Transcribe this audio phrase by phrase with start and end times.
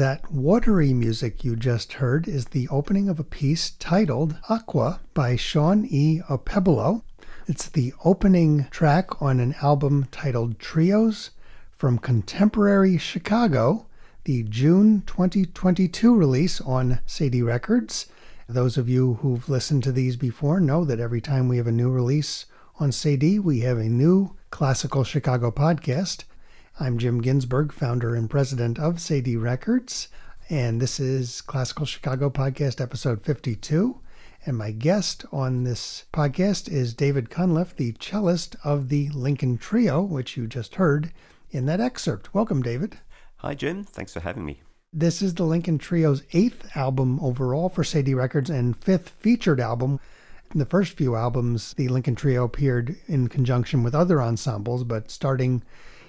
[0.00, 5.36] That watery music you just heard is the opening of a piece titled Aqua by
[5.36, 6.22] Sean E.
[6.26, 7.02] Opebolo.
[7.46, 11.32] It's the opening track on an album titled Trios
[11.76, 13.84] from Contemporary Chicago,
[14.24, 18.06] the June 2022 release on Cedille Records.
[18.48, 21.72] Those of you who've listened to these before know that every time we have a
[21.72, 22.46] new release
[22.78, 26.24] on Cedille, we have a new Classical Chicago podcast.
[26.78, 30.08] I'm Jim Ginsburg, founder and president of Cedille Records,
[30.48, 34.00] and this is Classical Chicago Podcast episode 52.
[34.46, 40.00] And my guest on this podcast is David Cunliffe, the cellist of the Lincoln Trio,
[40.00, 41.12] which you just heard
[41.50, 42.32] in that excerpt.
[42.32, 42.98] Welcome, David.
[43.38, 43.84] Hi, Jim.
[43.84, 44.62] Thanks for having me.
[44.92, 50.00] This is the Lincoln Trio's eighth album overall for Cedille Records and fifth featured album.
[50.54, 55.10] In the first few albums, the Lincoln Trio appeared in conjunction with other ensembles, but
[55.10, 55.62] starting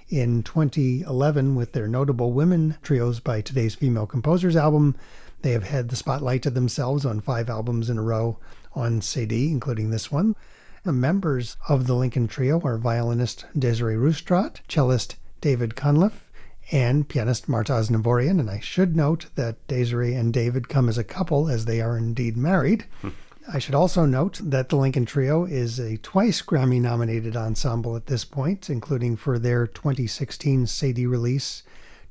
[0.08, 4.96] in 2011 with their notable women trios by today's female composers album.
[5.42, 8.38] They have had the spotlight to themselves on five albums in a row
[8.74, 10.36] on CD, including this one.
[10.84, 16.28] The members of the Lincoln Trio are violinist Desiree Ruhstrat, cellist David Cunliffe,
[16.70, 18.40] and pianist Marta Aznavoorian.
[18.40, 21.96] And I should note that Desiree and David come as a couple, as they are
[21.96, 22.86] indeed married.
[23.00, 23.10] Hmm.
[23.48, 28.06] I should also note that the Lincoln Trio is a twice Grammy nominated ensemble at
[28.06, 31.64] this point, including for their 2016 Cedille release,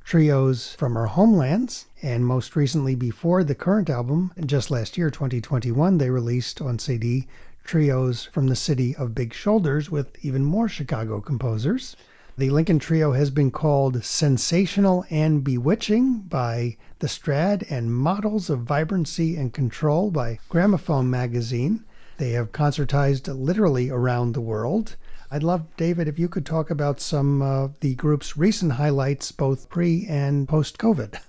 [0.03, 5.99] Trios from Our Homelands, and most recently before the current album, just last year, 2021,
[5.99, 7.27] they released on CD
[7.63, 11.95] Trios from the City of Big Shoulders with even more Chicago composers.
[12.37, 18.61] The Lincoln Trio has been called sensational and bewitching by The Strad and models of
[18.61, 21.83] vibrancy and control by Gramophone magazine.
[22.17, 24.95] They have concertized literally around the world.
[25.33, 29.69] I'd love, David, if you could talk about some of the group's recent highlights, both
[29.69, 31.21] pre and post COVID.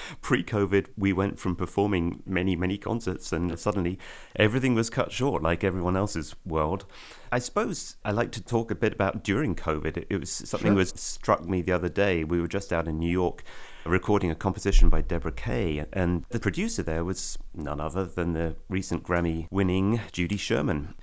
[0.20, 3.98] pre COVID, we went from performing many, many concerts, and suddenly
[4.36, 6.84] everything was cut short, like everyone else's world.
[7.32, 10.04] I suppose I like to talk a bit about during COVID.
[10.10, 10.76] It was something sure.
[10.76, 12.24] was struck me the other day.
[12.24, 13.42] We were just out in New York
[13.86, 18.56] recording a composition by Deborah Kay, and the producer there was none other than the
[18.68, 20.94] recent Grammy winning Judy Sherman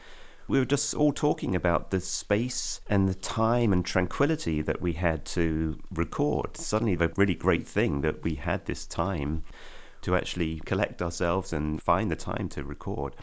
[0.47, 4.93] we were just all talking about the space and the time and tranquility that we
[4.93, 6.55] had to record.
[6.55, 9.43] Suddenly, the really great thing that we had this time
[10.01, 13.15] to actually collect ourselves and find the time to record.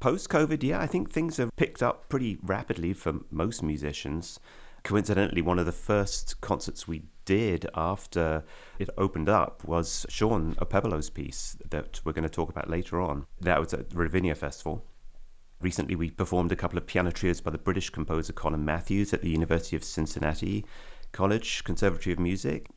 [0.00, 4.40] Post COVID, yeah, I think things have picked up pretty rapidly for most musicians.
[4.82, 8.42] Coincidentally, one of the first concerts we did after
[8.78, 13.26] it opened up was Shawn Okpebholo's piece that we're going to talk about later on.
[13.40, 14.84] That was at Ravinia Festival.
[15.62, 19.22] Recently, we performed a couple of piano trios by the British composer Colin Matthews at
[19.22, 20.64] the University of Cincinnati
[21.12, 22.68] College Conservatory of Music.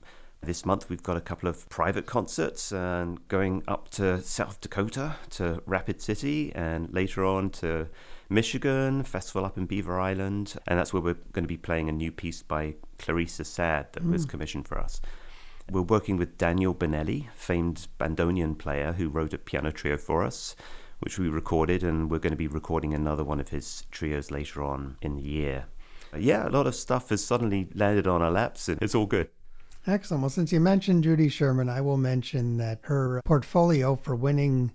[0.43, 5.15] This month, we've got a couple of private concerts and going up to South Dakota
[5.31, 7.87] to Rapid City and later on to
[8.29, 10.53] Michigan, festival up in Beaver Island.
[10.67, 14.03] And that's where we're going to be playing a new piece by Clarice Assad that
[14.03, 14.11] mm.
[14.11, 15.01] was commissioned for us.
[15.71, 20.55] We're working with Daniel Binelli, famed bandoneon player who wrote a piano trio for us
[20.99, 24.63] which we recorded, and we're going to be recording another one of his trios later
[24.63, 25.65] on in the year.
[26.17, 29.29] Yeah, a lot of stuff has suddenly landed on our laps, and it's all good.
[29.87, 30.21] Excellent.
[30.21, 34.71] Well, since you mentioned Judy Sherman, I will mention that her portfolio for winning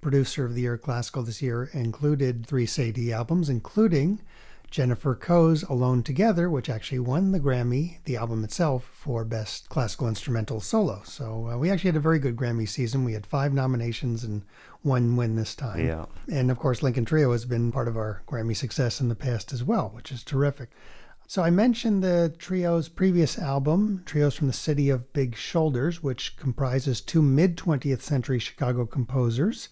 [0.00, 4.20] Producer of the Year Classical this year included three Cedille albums, including
[4.70, 10.08] Jennifer Koh's Alone Together, which actually won the Grammy, the album itself, for Best Classical
[10.08, 11.02] Instrumental Solo.
[11.04, 13.04] So uh, we actually had a very good Grammy season.
[13.04, 14.42] We had five nominations and
[14.82, 15.86] one win this time.
[15.86, 16.06] Yeah.
[16.30, 19.52] And of course, Lincoln Trio has been part of our Grammy success in the past
[19.52, 20.70] as well, which is terrific.
[21.26, 26.36] So I mentioned the trio's previous album, Trios from the City of Big Shoulders, which
[26.36, 29.68] comprises two mid 20th century Chicago composers,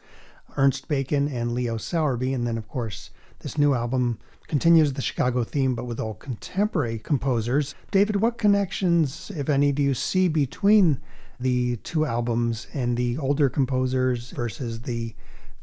[0.57, 2.33] Ernst Bacon and Leo Sowerby.
[2.33, 3.11] And then, of course,
[3.41, 4.19] this new album
[4.49, 7.75] continues the Chicago theme, but with all contemporary composers.
[7.91, 11.01] David, what connections, if any, do you see between
[11.41, 15.15] the two albums and the older composers versus the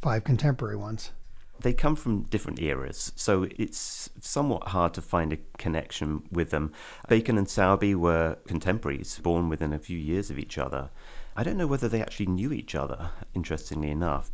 [0.01, 1.11] five contemporary ones?
[1.59, 6.71] They come from different eras, so it's somewhat hard to find a connection with them.
[7.07, 10.91] Bacon and Sowerby were contemporaries, born within a few years of each other.
[11.35, 14.31] I don't know whether they actually knew each other, interestingly enough.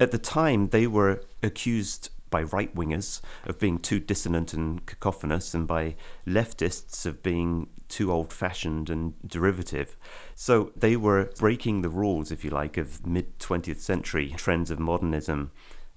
[0.00, 5.54] At the time, they were accused by right wingers of being too dissonant and cacophonous,
[5.54, 5.94] and by
[6.26, 9.96] leftists of being too old fashioned and derivative.
[10.34, 14.80] So they were breaking the rules, if you like, of mid 20th century trends of
[14.80, 15.52] modernism.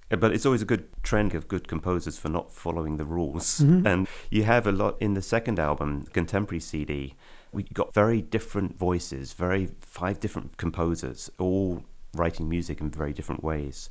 [0.10, 3.62] But it's always a good trend of good composers for not following the rules.
[3.62, 3.88] Mm-hmm.
[3.88, 7.16] And you have a lot in the second album, Contemporary CD.
[7.52, 11.84] We got very different voices, very five different composers, all
[12.14, 13.90] writing music in very different ways.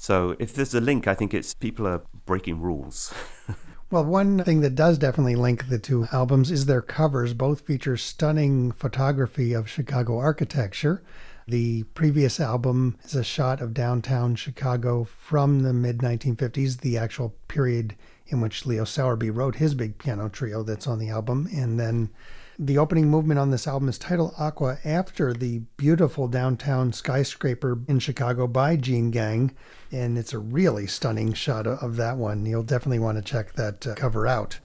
[0.00, 3.12] So if there's a link, I think it's people are breaking rules.
[3.92, 7.34] Well, one thing that does definitely link the two albums is their covers.
[7.34, 11.02] Both feature stunning photography of Chicago architecture.
[11.48, 17.34] The previous album is a shot of downtown Chicago from the mid 1950s, the actual
[17.48, 17.96] period
[18.28, 21.48] in which Leo Sowerby wrote his big piano trio that's on the album.
[21.52, 22.10] And then
[22.62, 27.98] the opening movement on this album is titled Aqua after the beautiful downtown skyscraper in
[27.98, 29.56] Chicago by Jeanne Gang.
[29.90, 32.44] And it's a really stunning shot of that one.
[32.44, 34.58] You'll definitely want to check that uh, cover out.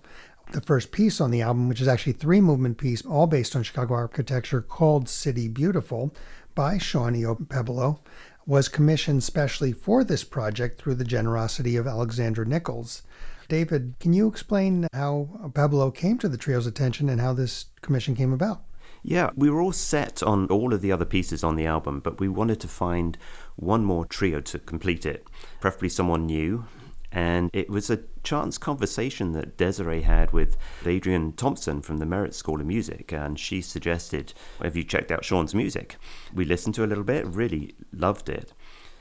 [0.51, 3.63] The first piece on the album, which is actually three movement piece, all based on
[3.63, 6.13] Chicago architecture, called City Beautiful
[6.53, 7.99] by Shawn Okpebholo,
[8.45, 13.03] was commissioned specially for this project through the generosity of Alexandra Nichols.
[13.47, 18.15] David, can you explain how Okpebholo came to the trio's attention and how this commission
[18.15, 18.63] came about?
[19.03, 22.19] Yeah, we were all set on all of the other pieces on the album, but
[22.19, 23.19] we wanted to find
[23.55, 25.27] one more trio to complete it,
[25.59, 26.65] preferably someone new.
[27.11, 32.33] And it was a chance conversation that Desiree had with Adrian Thompson from the Merit
[32.33, 33.13] School of Music.
[33.13, 35.97] And she suggested, Have you checked out Shawn's music?
[36.33, 38.53] We listened to a little bit, really loved it.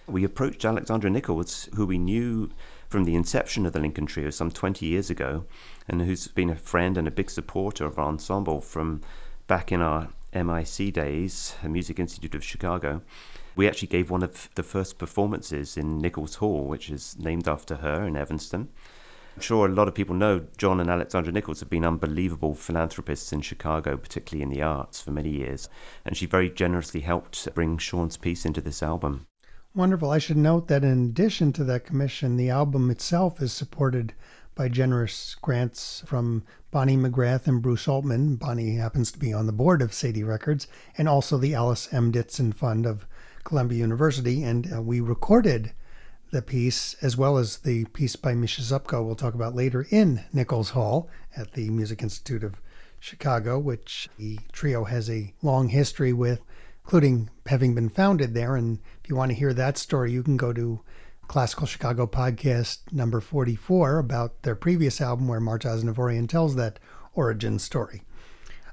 [0.06, 2.50] We approached Alexandra Nichols, who we knew
[2.88, 5.44] from the inception of the Lincoln Trio some 20 years ago,
[5.88, 9.00] and who's been a friend and a big supporter of our ensemble from
[9.46, 13.02] back in our MIC days, the Music Institute of Chicago.
[13.56, 17.76] We actually gave one of the first performances in Nichols Hall, which is named after
[17.76, 18.68] her in Evanston.
[19.36, 23.32] I'm sure a lot of people know John and Alexandra Nichols have been unbelievable philanthropists
[23.32, 25.68] in Chicago, particularly in the arts, for many years,
[26.04, 29.26] and she very generously helped bring Shawn's piece into this album.
[29.76, 30.08] Wonderful.
[30.08, 34.14] I should note that in addition to that commission, the album itself is supported
[34.54, 38.36] by generous grants from Bonnie McGrath and Bruce Altman.
[38.36, 42.12] Bonnie happens to be on the board of Cedille Records and also the Alice M.
[42.12, 43.04] Ditson Fund of
[43.42, 44.44] Columbia University.
[44.44, 45.72] And uh, we recorded
[46.30, 50.22] the piece as well as the piece by Misha Zupko we'll talk about later in
[50.32, 52.60] Nichols Hall at the Music Institute of
[53.00, 56.42] Chicago, which the trio has a long history with
[56.84, 58.56] including having been founded there.
[58.56, 60.80] And if you want to hear that story, you can go to
[61.26, 66.78] Classical Chicago podcast number 44 about their previous album, where Marta Aznavoorian tells that
[67.14, 68.02] origin story.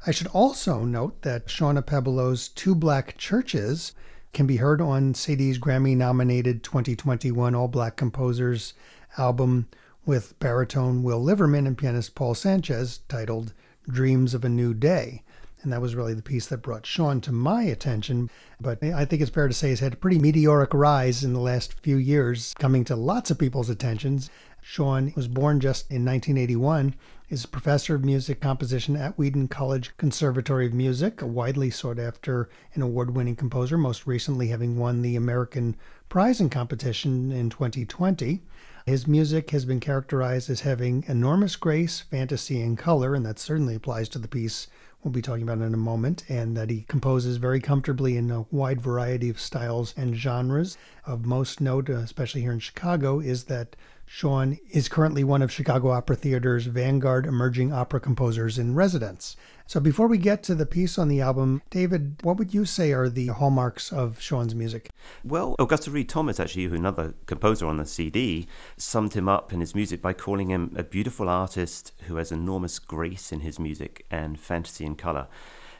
[0.06, 3.94] I should also note that Shawn Okpebholo's Two Black Churches
[4.34, 8.74] can be heard on Cedille's Grammy nominated 2021 All Black Composers
[9.18, 9.68] album
[10.06, 13.54] with baritone Will Liverman and pianist Paul Sanchez titled
[13.88, 15.24] Dreams of a New Day.
[15.64, 18.30] And that was really the piece that brought Shawn to my attention.
[18.60, 21.40] But I think it's fair to say he's had a pretty meteoric rise in the
[21.40, 24.30] last few years, coming to lots of people's attentions.
[24.64, 26.96] Shawn was born just in 1981,
[27.30, 31.98] is a professor of music composition at Wheaton College Conservatory of Music, a widely sought
[31.98, 35.76] after and award winning composer, most recently having won the American
[36.10, 38.44] Prize in Competition in 2020.
[38.86, 43.76] His music has been characterized as having enormous grace, fantasy, and color, and that certainly
[43.76, 44.68] applies to the piece
[45.04, 48.46] we'll be talking about in a moment, and that he composes very comfortably in a
[48.52, 50.78] wide variety of styles and genres.
[51.06, 55.52] Of most note, uh, especially here in Chicago, is that Shawn is currently one of
[55.52, 59.38] Chicago Opera Theater's vanguard emerging opera composers in residence.
[59.66, 62.92] So before we get to the piece on the album, David, what would you say
[62.92, 64.91] are the hallmarks of Shawn's music?
[65.24, 69.76] Well, Augusta Read Thomas, actually, another composer on the CD, summed him up in his
[69.76, 74.40] music by calling him a beautiful artist who has enormous grace in his music and
[74.40, 75.28] fantasy and color.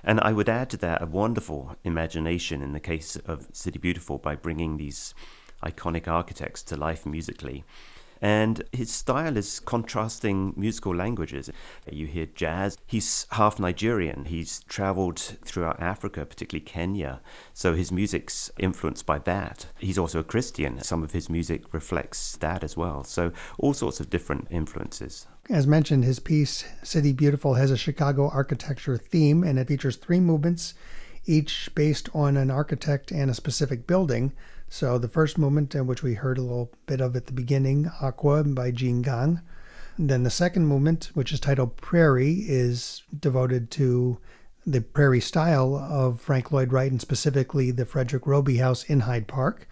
[0.04, 4.18] And I would add to that a wonderful imagination in the case of City Beautiful
[4.18, 5.14] by bringing these
[5.64, 7.64] iconic architects to life musically.
[8.22, 11.50] And his style is contrasting musical languages.
[11.92, 12.78] You hear jazz.
[12.86, 14.26] He's half Nigerian.
[14.26, 17.22] He's traveled throughout Africa, particularly Kenya.
[17.54, 19.66] So his music's influenced by that.
[19.80, 20.82] He's also a Christian.
[20.84, 23.04] Some of his music reflects that as well.
[23.04, 25.26] So all sorts of different influences.
[25.50, 30.20] As mentioned, his piece, City Beautiful, has a Chicago architecture theme and it features three
[30.20, 30.76] movements,
[31.26, 34.34] each based on an architect and a specific building.
[34.74, 37.92] So the first movement, in which we heard a little bit of at the beginning,
[38.02, 39.42] Aqua by Jeanne Gang.
[40.00, 44.18] Then the second movement, which is titled Prairie, is devoted to
[44.66, 49.28] the prairie style of Frank Lloyd Wright and specifically the Frederick Robie House in Hyde
[49.28, 49.68] Park.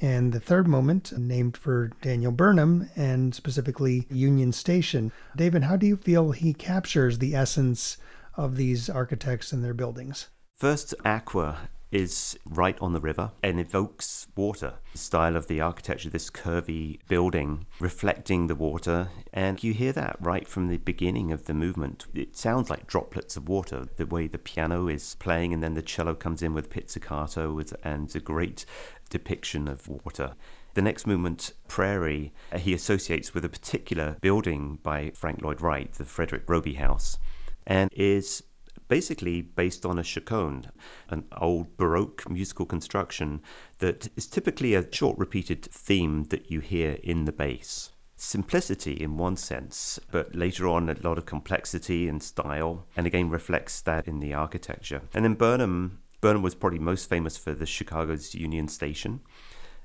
[0.00, 5.10] And the third moment, named for Daniel Burnham and specifically Union Station.
[5.34, 7.96] David, how do you feel he captures the essence
[8.36, 10.28] of these architects and their buildings?
[10.56, 14.74] First, Aqua is right on the river and evokes water.
[14.92, 20.16] The style of the architecture, this curvy building reflecting the water, and you hear that
[20.20, 22.06] right from the beginning of the movement.
[22.12, 25.82] It sounds like droplets of water, the way the piano is playing, and then the
[25.82, 28.66] cello comes in with pizzicato and a great
[29.08, 30.34] depiction of water.
[30.74, 35.92] The next movement, Prairie, uh, he associates with a particular building by Frank Lloyd Wright,
[35.92, 37.18] the Frederick Robie House,
[37.64, 38.42] and is
[38.88, 40.70] basically based on a chaconne,
[41.08, 43.40] an old Baroque musical construction
[43.78, 47.90] that is typically a short repeated theme that you hear in the bass.
[48.16, 53.28] Simplicity in one sense, but later on a lot of complexity and style, and again
[53.28, 55.02] reflects that in the architecture.
[55.12, 59.20] And then Burnham, Burnham was probably most famous for the Chicago's Union Station.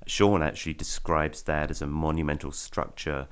[0.06, 3.27] Shawn actually describes that as a monumental structure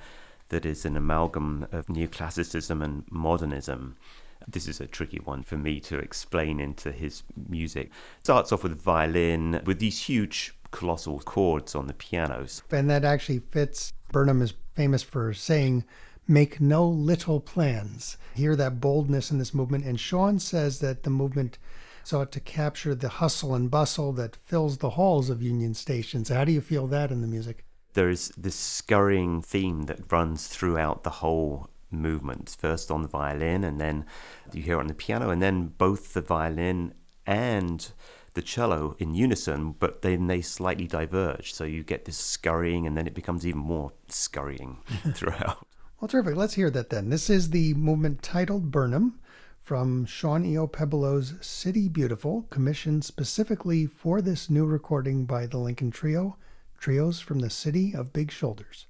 [0.49, 3.97] that is an amalgam of neoclassicism and modernism.
[4.47, 7.91] This is a tricky one for me to explain into his music.
[8.23, 12.63] Starts off with violin with these huge colossal chords on the pianos.
[12.71, 13.93] And that actually fits.
[14.11, 15.83] Burnham is famous for saying,
[16.27, 18.17] make no little plans.
[18.35, 19.85] Hear that boldness in this movement.
[19.85, 21.57] And Shawn says that the movement
[22.03, 26.29] sought to capture the hustle and bustle that fills the halls of Union stations.
[26.29, 27.65] How do you feel that in the music?
[27.93, 32.55] There is this scurrying theme that runs throughout the whole movement.
[32.59, 34.05] First on the violin, and then
[34.53, 36.93] you hear it on the piano, and then both the violin
[37.25, 37.91] and
[38.33, 41.53] the cello in unison, but then they slightly diverge.
[41.53, 44.77] So you get this scurrying, and then it becomes even more scurrying
[45.13, 45.65] throughout.
[45.99, 46.35] Well, terrific.
[46.35, 47.09] Let's hear that then.
[47.09, 49.19] This is the movement titled Burnham
[49.59, 50.67] from Sean E.O.
[50.67, 56.37] Pebelow's City Beautiful, commissioned specifically for this new recording by the Lincoln Trio,
[56.79, 58.85] Trios from the City of Big Shoulders.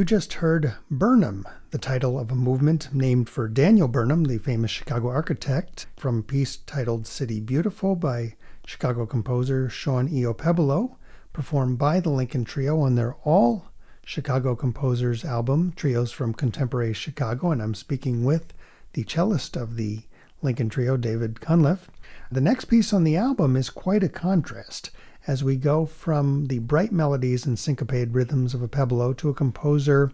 [0.00, 4.70] You just heard Burnham, the title of a movement named for Daniel Burnham, the famous
[4.70, 10.96] Chicago architect, from a piece titled City Beautiful by Chicago composer Shawn Okpebholo,
[11.34, 13.66] performed by the Lincoln Trio on their All
[14.02, 17.50] Chicago Composers album, Trios from Contemporary Chicago.
[17.50, 18.54] And I'm speaking with
[18.94, 20.04] the cellist of the
[20.40, 21.90] Lincoln Trio, David Cunliffe.
[22.32, 24.92] The next piece on the album is quite a contrast
[25.26, 30.12] as we go from the bright melodies and syncopated rhythms of Okpebholo to a composer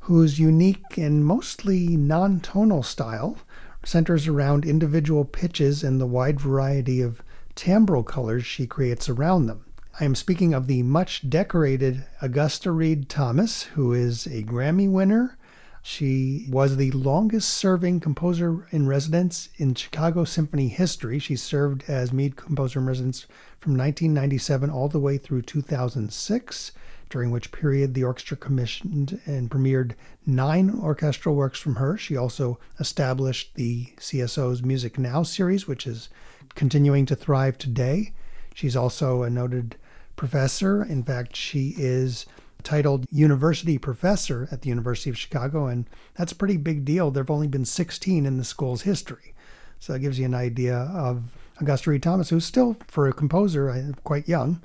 [0.00, 3.38] whose unique and mostly non tonal style
[3.84, 7.22] centers around individual pitches and the wide variety of
[7.56, 9.64] timbral colors she creates around them.
[10.00, 15.38] I am speaking of the much decorated Augusta Read Thomas, who is a Grammy winner,
[15.86, 21.18] she was the longest serving composer in residence in Chicago Symphony history.
[21.18, 23.26] She served as Mead composer in residence
[23.58, 26.72] from 1997 all the way through 2006,
[27.10, 29.92] during which period the orchestra commissioned and premiered
[30.24, 31.98] nine orchestral works from her.
[31.98, 36.08] She also established the CSO's Music Now series, which is
[36.54, 38.14] continuing to thrive today.
[38.54, 39.76] She's also a noted
[40.16, 40.82] professor.
[40.82, 42.24] In fact, she is
[42.64, 47.10] titled University Professor at the University of Chicago, and that's a pretty big deal.
[47.10, 49.34] There have only been 16 in the school's history.
[49.78, 53.92] So it gives you an idea of Augusta Read Thomas, who's still, for a composer,
[54.02, 54.62] quite young,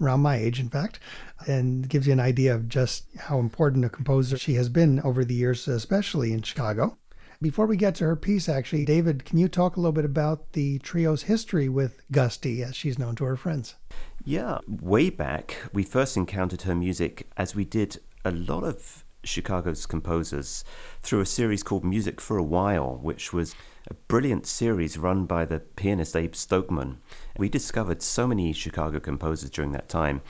[0.00, 1.00] around my age, in fact,
[1.46, 5.24] and gives you an idea of just how important a composer she has been over
[5.24, 6.98] the years, especially in Chicago.
[7.40, 10.52] Before we get to her piece, actually, David, can you talk a little bit about
[10.52, 13.76] the trio's history with Gusty, as she's known to her friends?
[14.24, 19.86] Yeah, way back, we first encountered her music as we did a lot of Chicago's
[19.86, 20.64] composers
[21.02, 23.54] through a series called Music for a While, which was
[23.88, 26.98] a brilliant series run by the pianist Abe Stokman.
[27.38, 30.20] We discovered so many Chicago composers during that time.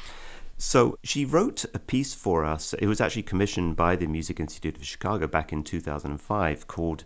[0.58, 2.74] So she wrote a piece for us.
[2.74, 7.04] It was actually commissioned by the Music Institute of Chicago back in 2005 called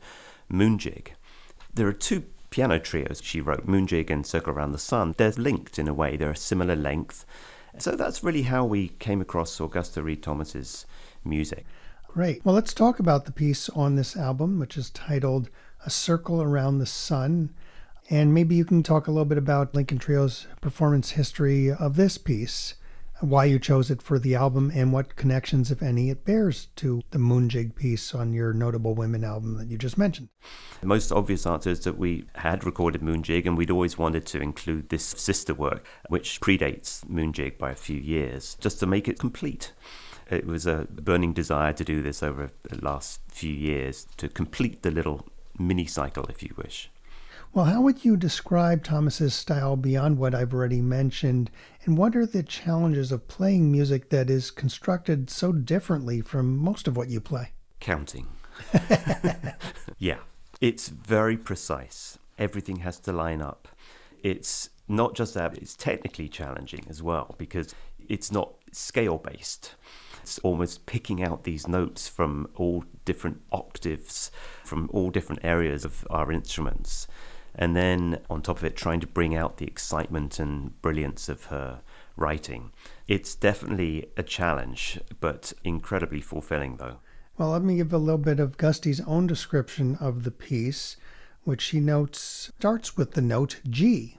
[0.51, 1.09] Moonjig.
[1.73, 5.15] There are two piano trios she wrote, Moonjig and Circle Around the Sun.
[5.17, 7.25] They're linked in a way, they're a similar length.
[7.79, 10.87] So that's really how we came across Augusta Read Thomas's
[11.25, 11.65] music.
[12.07, 12.45] Great.
[12.45, 15.49] Well, let's talk about the piece on this album, which is titled
[15.87, 17.55] A Circle Around the Sun.
[18.11, 22.19] And maybe you can talk a little bit about Lincoln Trio's performance history of this
[22.19, 22.75] piece
[23.23, 27.03] why you chose it for the album and what connections, if any, it bears to
[27.11, 30.29] the Moonjig piece on your Notable Women album that you just mentioned.
[30.81, 34.41] The most obvious answer is that we had recorded Moonjig and we'd always wanted to
[34.41, 39.19] include this sister work, which predates Moonjig by a few years, just to make it
[39.19, 39.73] complete.
[40.31, 44.83] It was a burning desire to do this over the last few years to complete
[44.83, 45.27] the little
[45.59, 46.91] mini cycle, if you wish.
[47.55, 51.51] Well, how would you describe Thomas's style beyond what I've already mentioned?
[51.85, 56.89] And what are the challenges of playing music that is constructed so differently from most
[56.89, 57.53] of what you play?
[57.79, 58.27] Counting.
[59.99, 60.21] yeah,
[60.63, 62.19] it's very precise.
[62.39, 63.69] Everything has to line up.
[64.23, 67.75] It's not just that, it's technically challenging as well because
[68.09, 69.75] it's not scale based.
[70.23, 74.31] It's almost picking out these notes from all different octaves,
[74.65, 77.07] from all different areas of our instruments
[77.55, 81.47] and then on top of it, trying to bring out the excitement and brilliance of
[81.47, 81.81] her
[82.17, 82.73] writing.
[83.09, 86.99] It's definitely a challenge, but incredibly fulfilling, though.
[87.39, 90.97] Well, let me give a little bit of Gusty's own description of the piece,
[91.45, 94.19] which she notes starts with the note G.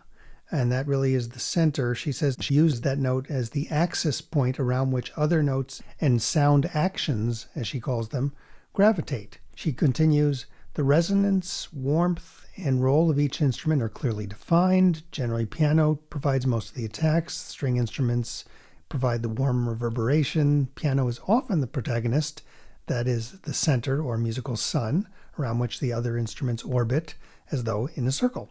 [0.51, 1.95] And that really is the center.
[1.95, 6.21] She says she used that note as the axis point around which other notes and
[6.21, 8.33] sound actions, as she calls them,
[8.73, 9.39] gravitate.
[9.55, 15.03] She continues, the resonance, warmth, and role of each instrument are clearly defined.
[15.11, 18.45] Generally, piano provides most of the attacks, string instruments
[18.89, 20.67] provide the warm reverberation.
[20.75, 22.43] Piano is often the protagonist,
[22.85, 25.07] that is, the center or musical sun
[25.39, 27.15] around which the other instruments orbit,
[27.51, 28.49] as though in a circle.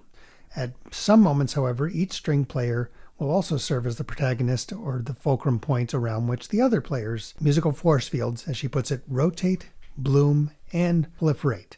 [0.56, 5.14] At some moments, however, each string player will also serve as the protagonist or the
[5.14, 9.70] fulcrum point around which the other players' musical force fields, as she puts it, rotate,
[9.96, 11.76] bloom, and proliferate.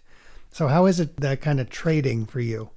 [0.54, 2.70] So, how is it that kind of trading for you?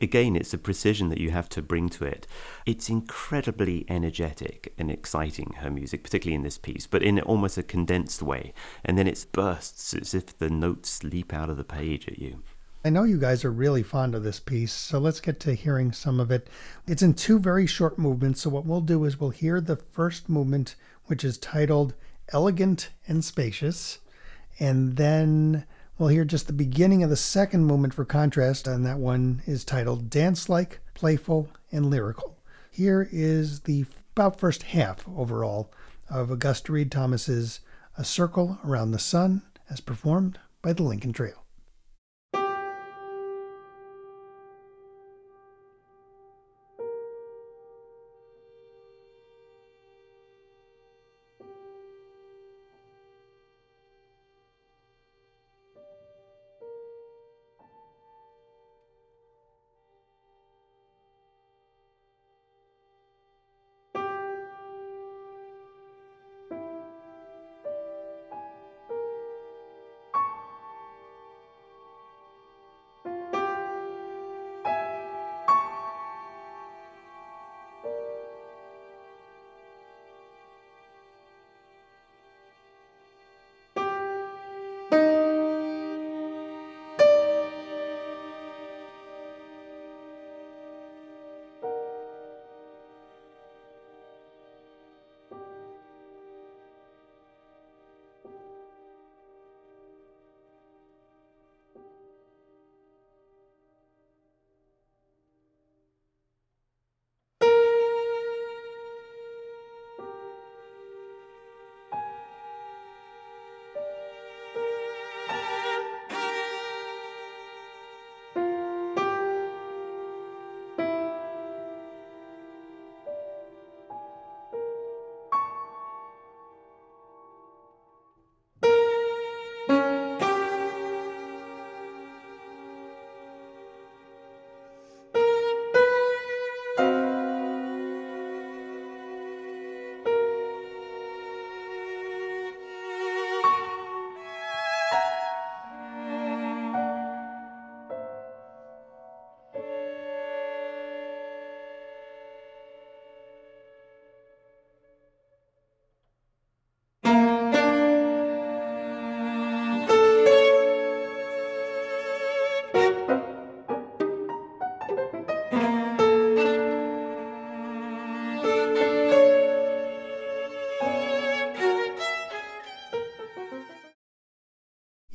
[0.00, 2.24] Again, it's the precision that you have to bring to it.
[2.66, 7.64] It's incredibly energetic and exciting, her music, particularly in this piece, but in almost a
[7.64, 8.54] condensed way.
[8.84, 12.44] And then it bursts as if the notes leap out of the page at you.
[12.84, 15.90] I know you guys are really fond of this piece, so let's get to hearing
[15.90, 16.48] some of it.
[16.86, 20.28] It's in two very short movements, so what we'll do is we'll hear the first
[20.28, 21.94] movement, which is titled
[22.28, 23.98] Elegant and Spacious,
[24.60, 25.66] and then
[25.98, 29.64] We'll hear just the beginning of the second movement for contrast, and that one is
[29.64, 32.36] titled Dance Like, Playful, and Lyrical.
[32.70, 35.72] Here is the about first half overall
[36.10, 37.60] of Augusta Read Thomas's
[37.96, 41.45] A Circle Around the Sun, as performed by the Lincoln Trio.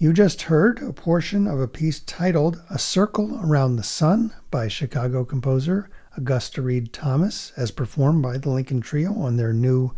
[0.02, 4.68] You just heard a portion of a piece titled A Circle Around the Sun by
[4.68, 9.94] Chicago composer Augusta Read Thomas, as performed by the Lincoln Trio on their new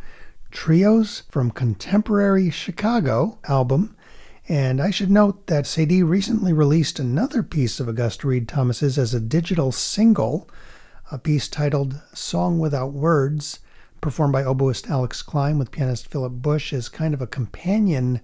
[0.51, 3.95] Trios from Contemporary Chicago album.
[4.49, 9.13] And I should note that Cedille recently released another piece of Augusta Read Thomas's as
[9.13, 10.49] a digital single,
[11.13, 13.59] a piece titled Song Without Words,
[14.01, 18.19] performed by oboist Alex Klein with pianist Philip Bush as kind of a companion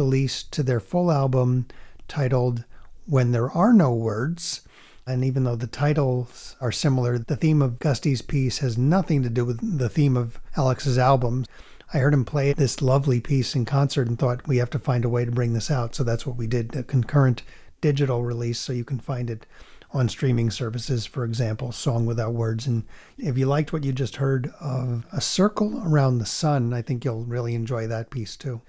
[0.00, 1.66] release to their full album
[2.08, 2.64] titled
[3.06, 4.62] When There Are No Words.
[5.06, 9.28] And even though the titles are similar, the theme of Gusty's piece has nothing to
[9.28, 11.44] do with the theme of Alex's album.
[11.92, 15.04] I heard him play this lovely piece in concert and thought we have to find
[15.04, 15.94] a way to bring this out.
[15.94, 17.42] So that's what we did a concurrent
[17.82, 19.44] digital release so you can find it
[19.92, 22.66] on streaming services, for example, Song Without Words.
[22.66, 22.84] And
[23.18, 27.04] if you liked what you just heard of A Circle Around the Sun, I think
[27.04, 28.62] you'll really enjoy that piece too.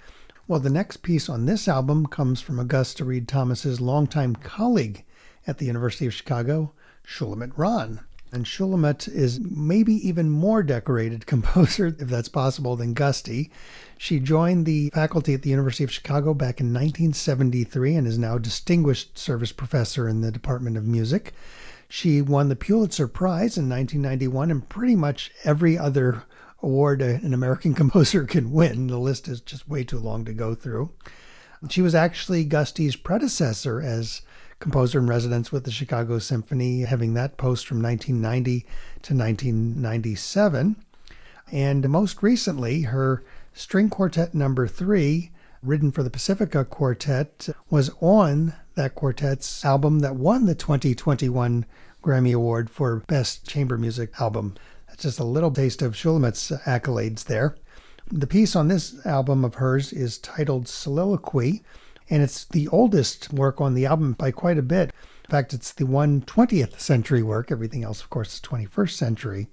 [0.51, 5.05] Well, the next piece on this album comes from Augusta Read Thomas's longtime colleague
[5.47, 6.73] at the University of Chicago,
[7.07, 8.01] Shulamit Ran.
[8.33, 13.49] And Shulamit is maybe even more decorated composer, if that's possible, than Gusty.
[13.97, 18.37] She joined the faculty at the University of Chicago back in 1973 and is now
[18.37, 21.33] Distinguished Service Professor in the Department of Music.
[21.87, 26.23] She won the Pulitzer Prize in 1991 and pretty much every other
[26.61, 28.87] award an American composer can win.
[28.87, 30.91] The list is just way too long to go through.
[31.69, 34.21] She was actually Gusty's predecessor as
[34.59, 38.61] composer in residence with the Chicago Symphony, having that post from 1990
[39.01, 40.75] to 1997.
[41.51, 48.53] And most recently, her string quartet number three, written for the Pacifica Quartet, was on
[48.75, 51.65] that quartet's album that won the 2021
[52.01, 54.55] Grammy Award for Best Chamber Music Album
[55.01, 57.55] just a little taste of Shulamit's accolades there.
[58.11, 61.63] The piece on this album of hers is titled Soliloquy,
[62.09, 64.91] and it's the oldest work on the album by quite a bit.
[65.25, 67.51] In fact, it's the one 20th century work.
[67.51, 69.47] Everything else, of course, is 21st century,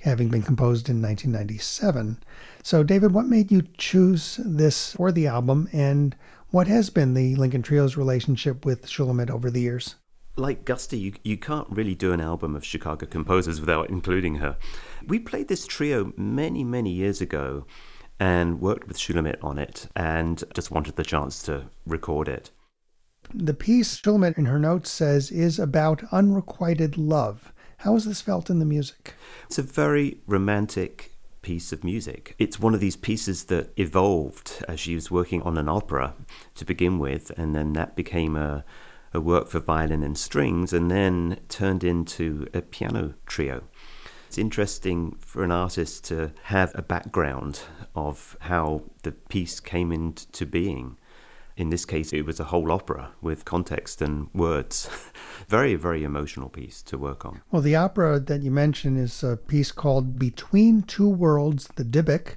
[0.00, 2.22] having been composed in 1997.
[2.62, 6.16] So, David, what made you choose this for the album, and
[6.50, 9.96] what has been the Lincoln Trio's relationship with Shulamit over the years?
[10.38, 14.56] Like Gusty, you, you can't really do an album of Chicago composers without including her.
[15.06, 17.66] We played this trio many, many years ago
[18.20, 22.50] and worked with Shulamit on it and just wanted the chance to record it.
[23.34, 27.52] The piece, Shulamit in her notes says, is about unrequited love.
[27.78, 29.14] How is this felt in the music?
[29.44, 32.34] It's a very romantic piece of music.
[32.38, 36.14] It's one of these pieces that evolved as she was working on an opera
[36.56, 38.64] to begin with, and then that became a,
[39.12, 43.62] a work for violin and strings, and then turned into a piano trio.
[44.28, 47.60] It's interesting for an artist to have a background
[47.96, 50.98] of how the piece came into being.
[51.56, 54.90] In this case, it was a whole opera with context and words.
[55.48, 57.40] very, very emotional piece to work on.
[57.50, 62.36] Well, the opera that you mentioned is a piece called Between Two Worlds, the Dybbuk,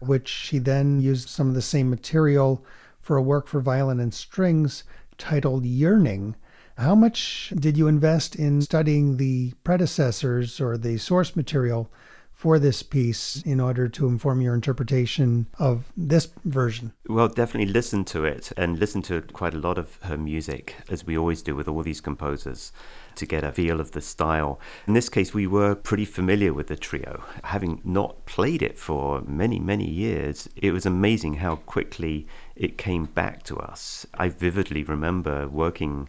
[0.00, 2.64] which she then used some of the same material
[3.00, 4.84] for a work for violin and strings
[5.18, 6.36] titled Yearning.
[6.76, 11.90] How much did you invest in studying the predecessors or the source material
[12.32, 16.92] for this piece in order to inform your interpretation of this version?
[17.08, 21.06] Well, definitely listen to it and listen to quite a lot of her music, as
[21.06, 22.72] we always do with all these composers,
[23.14, 24.58] to get a feel of the style.
[24.88, 27.22] In this case, we were pretty familiar with the trio.
[27.44, 33.06] Having not played it for many, many years, it was amazing how quickly it came
[33.06, 34.06] back to us.
[34.14, 36.08] I vividly remember working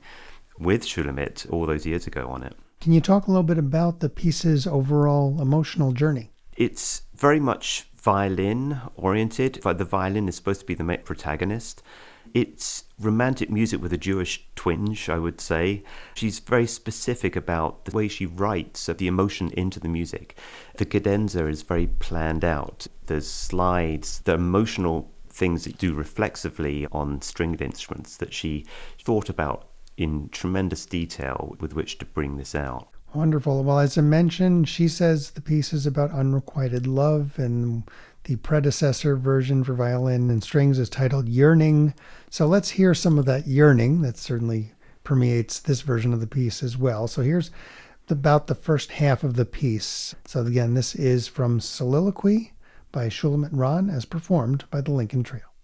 [0.60, 2.56] with Shulamit all those years ago on it.
[2.82, 6.32] Can you talk a little bit about the piece's overall emotional journey?
[6.56, 9.56] It's very much violin oriented.
[9.64, 11.82] The violin is supposed to be the main protagonist.
[12.34, 15.84] It's romantic music with a Jewish twinge, I would say.
[16.16, 20.38] She's very specific about the way she writes of the emotion into the music.
[20.76, 22.88] The cadenza is very planned out.
[23.06, 28.66] There's slides, the emotional things that do reflexively on stringed instruments that she
[29.04, 29.68] thought about
[29.98, 32.88] in tremendous detail with which to bring this out.
[33.14, 33.64] Wonderful.
[33.64, 37.84] Well, as I mentioned, she says the piece is about unrequited love, and
[38.24, 41.94] the predecessor version for violin and strings is titled Yearning.
[42.30, 44.72] So let's hear some of that yearning that certainly
[45.04, 47.08] permeates this version of the piece as well.
[47.08, 47.52] So here's
[48.10, 50.16] about the first half of the piece.
[50.26, 52.52] So again, this is from Soliloquy
[52.96, 55.55] by Shulamit Ran as performed by the Lincoln Trio.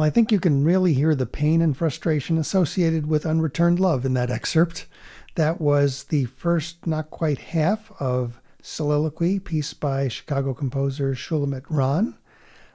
[0.00, 4.06] Well, I think you can really hear the pain and frustration associated with unreturned love
[4.06, 4.86] in that excerpt.
[5.34, 12.16] That was the first, not quite half, of Soliloquy, piece by Chicago composer Shulamit Ran.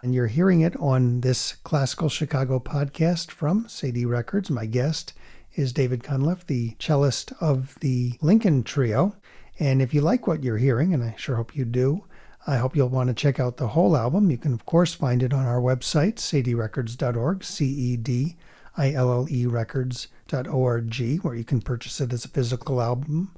[0.03, 4.51] And you're hearing it on this Classical Chicago podcast from Cedille Records.
[4.51, 5.13] My guest
[5.55, 9.15] is David Cunliffe, the cellist of the Lincoln Trio.
[9.57, 12.03] And if you like what you're hearing, and I sure hope you do,
[12.47, 14.29] I hope you'll want to check out the whole album.
[14.29, 18.35] You can, of course, find it on our website, cedillerecords.org, C E D
[18.77, 23.31] I L L E records.org, where you can purchase it as a physical album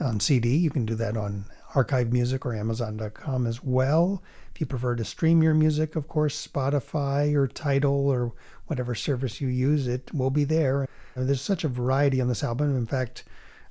[0.00, 0.56] on CD.
[0.56, 1.44] You can do that on
[1.74, 4.22] Archive Music or Amazon.com as well.
[4.52, 8.32] If you prefer to stream your music, of course, Spotify or Tidal or
[8.66, 10.88] whatever service you use, it will be there.
[11.14, 12.76] There's such a variety on this album.
[12.76, 13.22] In fact,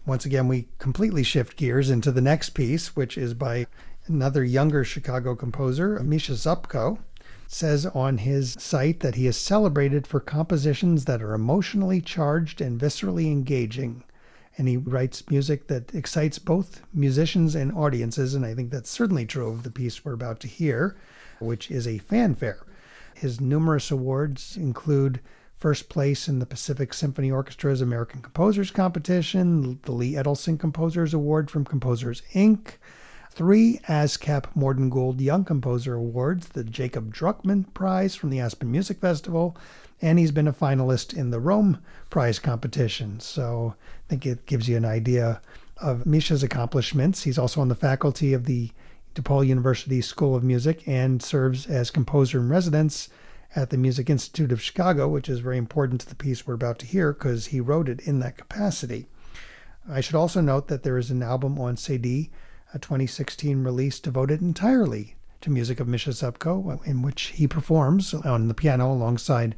[0.06, 3.68] once again, we completely shift gears into the next piece, which is by
[4.10, 7.00] another younger Chicago composer, Misha Zupko.
[7.50, 12.80] Says on his site that he is celebrated for compositions that are emotionally charged and
[12.80, 14.04] viscerally engaging
[14.58, 18.34] and he writes music that excites both musicians and audiences.
[18.34, 20.98] And I think that's certainly true of the piece we're about to hear,
[21.40, 22.66] which is a fanfare.
[23.14, 25.22] His numerous awards include
[25.56, 31.50] first place in the Pacific Symphony Orchestra's American Composers Competition, the Lee Ettelson Composers Award
[31.50, 32.74] from Composers Inc.,
[33.38, 39.00] three ASCAP Morton Gould Young Composer Awards, the Jacob Druckman Prize from the Aspen Music
[39.00, 39.56] Festival,
[40.02, 41.78] and he's been a finalist in the Rome
[42.10, 43.20] Prize competition.
[43.20, 45.40] So I think it gives you an idea
[45.80, 47.22] of Misha's accomplishments.
[47.22, 48.72] He's also on the faculty of the
[49.14, 53.08] DePaul University School of Music and serves as composer in residence
[53.56, 56.80] at the Music Institute of Chicago, which is very important to the piece we're about
[56.80, 59.06] to hear because he wrote it in that capacity.
[59.88, 62.32] I should also note that there is an album on CD,
[62.78, 68.48] a 2016 release devoted entirely to music of Misha Zupko, in which he performs on
[68.48, 69.56] the piano alongside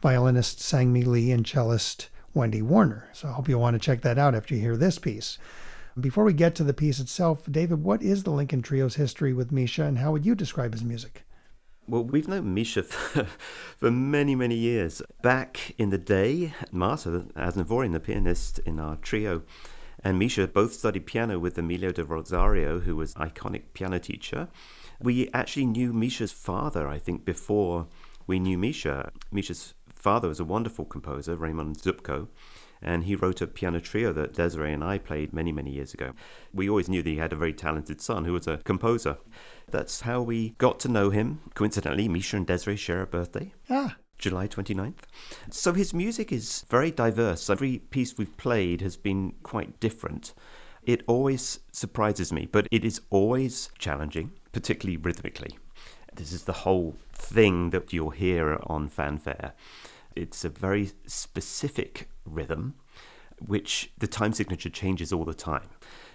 [0.00, 3.10] violinist Sang-Mi Lee and cellist Wendy Warner.
[3.12, 5.36] So I hope you'll want to check that out after you hear this piece.
[6.00, 9.52] Before we get to the piece itself, David, what is the Lincoln Trio's history with
[9.52, 11.24] Misha and how would you describe his music?
[11.86, 13.24] Well, we've known Misha for,
[13.76, 15.02] for many, many years.
[15.20, 19.42] Back in the day, Marta Aznavoorian, the pianist in our trio,
[20.04, 24.48] and Misha both studied piano with Emilio del Rosario, who was iconic piano teacher.
[25.00, 27.86] We actually knew Misha's father, I think, before
[28.26, 29.12] we knew Misha.
[29.30, 32.28] Misha's father was a wonderful composer, Raymond Zupko,
[32.82, 36.12] and he wrote a piano trio that Desiree and I played many, many years ago.
[36.52, 39.18] We always knew that he had a very talented son who was a composer.
[39.70, 41.40] That's how we got to know him.
[41.54, 43.52] Coincidentally, Misha and Desiree share a birthday.
[43.68, 43.96] Ah.
[44.18, 45.04] July 29th.
[45.50, 47.50] So his music is very diverse.
[47.50, 50.34] Every piece we've played has been quite different.
[50.82, 55.58] It always surprises me, but it is always challenging, particularly rhythmically.
[56.14, 59.52] This is the whole thing that you'll hear on fanfare.
[60.14, 62.74] It's a very specific rhythm,
[63.44, 65.68] which the time signature changes all the time.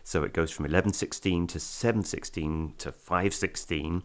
[0.04, 4.04] So it goes from 1116 to 716 to 516,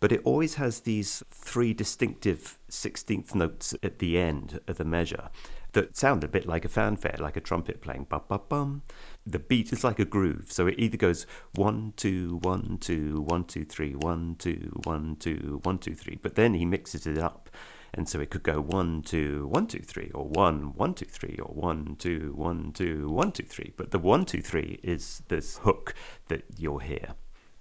[0.00, 5.30] but it always has these three distinctive 16th notes at the end of the measure
[5.76, 8.82] that sound a bit like a fanfare, like a trumpet playing bum bum bum.
[9.26, 13.44] The beat is like a groove, so it either goes one two one two one
[13.44, 17.50] two three one two one two one two three, but then he mixes it up,
[17.92, 21.36] and so it could go one two one two three, or one one two three,
[21.42, 23.74] or one two one two one two three.
[23.76, 25.94] But the one two three is this hook
[26.28, 27.16] that you'll hear.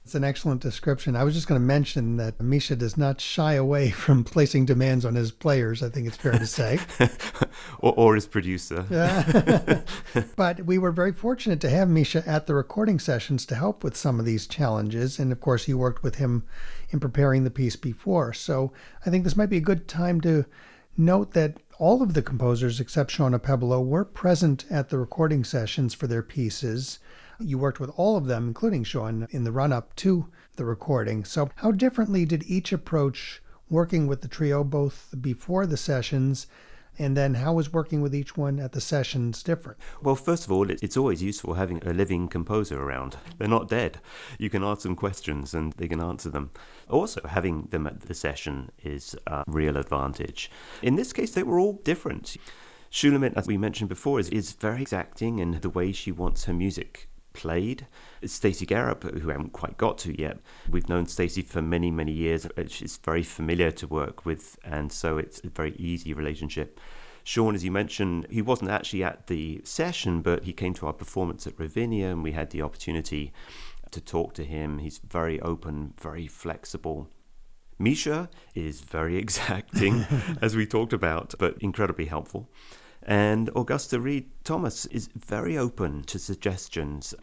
[0.06, 1.16] It's an excellent description.
[1.16, 5.04] I was just going to mention that Misha does not shy away from placing demands
[5.04, 6.78] on his players, I think it's fair to say.
[7.80, 8.86] or, or, his producer.
[10.36, 13.98] but we were very fortunate to have Misha at the recording sessions to help with
[13.98, 15.18] some of these challenges.
[15.18, 16.46] And of course, you worked with him
[16.92, 18.32] in preparing the piece before.
[18.32, 18.72] So
[19.08, 20.46] I think this might be a good time to
[20.96, 25.96] note that all of the composers, except Shawn Okpebholo, were present at the recording sessions
[25.96, 27.00] for their pieces.
[27.40, 31.26] You worked with all of them, including Shawn, in the run up to the recording.
[31.26, 36.48] So, how differently did each approach working with the trio both before the sessions
[36.98, 39.80] and then how was working with each one at the sessions different?
[40.02, 43.18] Well, first of all, it's always useful having a living composer around.
[43.38, 44.00] They're not dead.
[44.40, 46.52] You can ask them questions and they can answer them.
[46.90, 50.50] Also, having them at the session is a real advantage.
[50.82, 52.38] In this case, they were all different.
[52.90, 56.54] Shulamit, as we mentioned before, is, is very exacting in the way she wants her
[56.54, 57.86] music played.
[58.26, 60.40] Stacy Garrop, who I haven't quite got to yet.
[60.70, 62.46] We've known Stacy for many, many years.
[62.46, 66.80] Uh, she's very familiar to work with, and so it's a very easy relationship.
[67.24, 70.94] Shawn, as you mentioned, he wasn't actually at the session, but he came to our
[70.94, 73.34] performance at Ravinia, and we had the opportunity
[73.92, 74.80] to talk to him.
[74.80, 77.10] He's very open, very flexible.
[77.78, 80.06] Misha is very exacting,
[80.42, 82.50] as we talked about, but incredibly helpful.
[83.06, 87.14] And Augusta Read Thomas is very open to suggestions,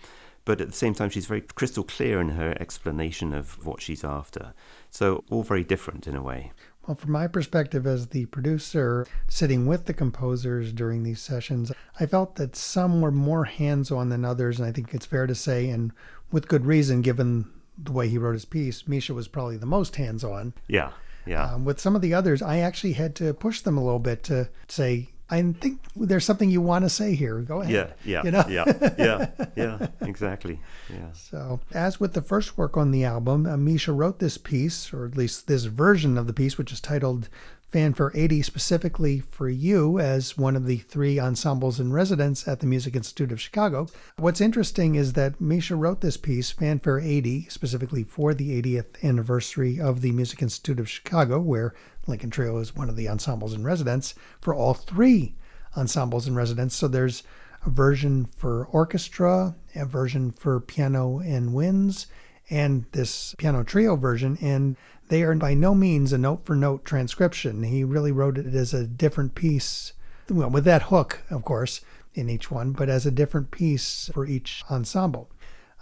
[0.44, 4.04] but at the same time, she's very crystal clear in her explanation of what she's
[4.04, 4.54] after.
[4.90, 6.52] So, all very different in a way.
[6.86, 11.70] Well, from my perspective as the producer, sitting with the composers during these sessions,
[12.00, 14.58] I felt that some were more hands on than others.
[14.58, 15.92] And I think it's fair to say, and
[16.32, 19.96] with good reason, given the way he wrote his piece, Misha was probably the most
[19.96, 20.54] hands on.
[20.66, 20.90] Yeah.
[21.24, 21.52] Yeah.
[21.52, 24.24] Um, with some of the others, I actually had to push them a little bit
[24.24, 27.40] to say, I think there's something you want to say here.
[27.40, 27.94] Go ahead.
[28.04, 28.44] Yeah, yeah, you know?
[28.50, 30.60] yeah, yeah, yeah, exactly.
[30.90, 31.10] Yeah.
[31.14, 35.06] So, as with the first work on the album, uh, Misha wrote this piece, or
[35.06, 37.30] at least this version of the piece, which is titled
[37.72, 42.66] Fanfare 80 specifically for you as one of the three ensembles in residence at the
[42.66, 43.88] Music Institute of Chicago.
[44.18, 49.80] What's interesting is that Misha wrote this piece, Fanfare 80, specifically for the 80th anniversary
[49.80, 51.74] of the Music Institute of Chicago, where
[52.06, 55.34] Lincoln Trio is one of the ensembles in residence, for all three
[55.74, 56.74] ensembles in residence.
[56.74, 57.22] So there's
[57.64, 62.06] a version for orchestra, a version for piano and winds,
[62.50, 64.36] and this piano trio version.
[64.42, 64.76] And
[65.12, 67.64] they are by no means a note for note transcription.
[67.64, 69.92] He really wrote it as a different piece,
[70.30, 71.82] well, with that hook, of course,
[72.14, 75.28] in each one, but as a different piece for each ensemble.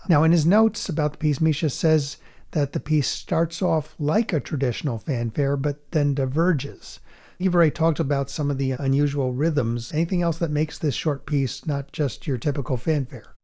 [0.08, 2.16] Now, in his notes about the piece, Misha says
[2.50, 6.98] that the piece starts off like a traditional fanfare, but then diverges.
[7.38, 9.92] You've already talked about some of the unusual rhythms.
[9.92, 13.36] Anything else that makes this short piece not just your typical fanfare?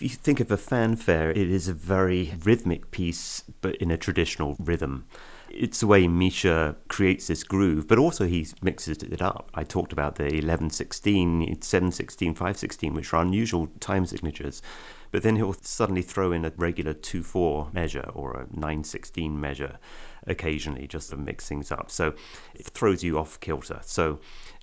[0.00, 3.96] If you think of a fanfare, it is a very rhythmic piece, but in a
[3.96, 5.06] traditional rhythm.
[5.50, 9.50] It's the way Misha creates this groove, but also he mixes it up.
[9.54, 14.62] I talked about the 11 16, 7 16, 5 16, which are unusual time signatures.
[15.10, 19.40] But then he'll suddenly throw in a regular 2 4 measure or a 9 16
[19.40, 19.80] measure
[20.28, 21.90] occasionally just to mix things up.
[21.90, 22.14] So
[22.54, 23.80] it throws you off kilter.
[23.82, 24.20] So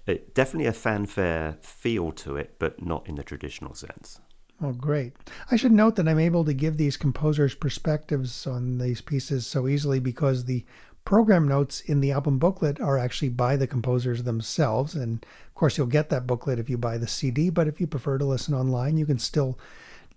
[0.07, 4.21] it, definitely a fanfare feel to it, but not in the traditional sense.
[4.61, 5.13] Oh, great.
[5.51, 9.67] I should note that I'm able to give these composers perspectives on these pieces so
[9.67, 10.63] easily because the
[11.03, 14.95] program notes in the album booklet are actually by the composers themselves.
[14.95, 17.87] And of course, you'll get that booklet if you buy the CD, but if you
[17.87, 19.59] prefer to listen online, you can still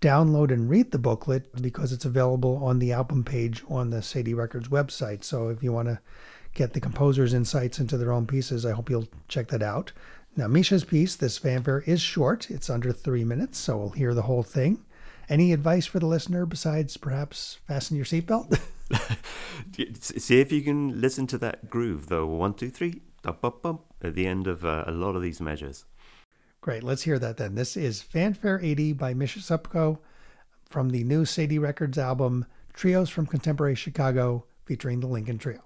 [0.01, 4.37] download and read the booklet because it's available on the album page on the Cedille
[4.37, 5.23] Records website.
[5.23, 5.99] So if you want to
[6.53, 9.91] get the composers' insights into their own pieces, I hope you'll check that out.
[10.35, 12.49] Now, Misha's piece, this fanfare, is short.
[12.49, 14.85] It's under three minutes, so we'll hear the whole thing.
[15.27, 18.59] Any advice for the listener besides perhaps fasten your seatbelt?
[19.99, 22.25] See if you can listen to that groove, though.
[22.25, 25.85] One, two, three, up, up, at the end of uh, a lot of these measures.
[26.61, 26.83] Great.
[26.83, 27.55] Let's hear that then.
[27.55, 29.99] This is Fanfare 80 by Misha Zupko
[30.65, 35.61] from the new Cedille Records album, Trios from Contemporary Chicago, featuring the Lincoln Trio.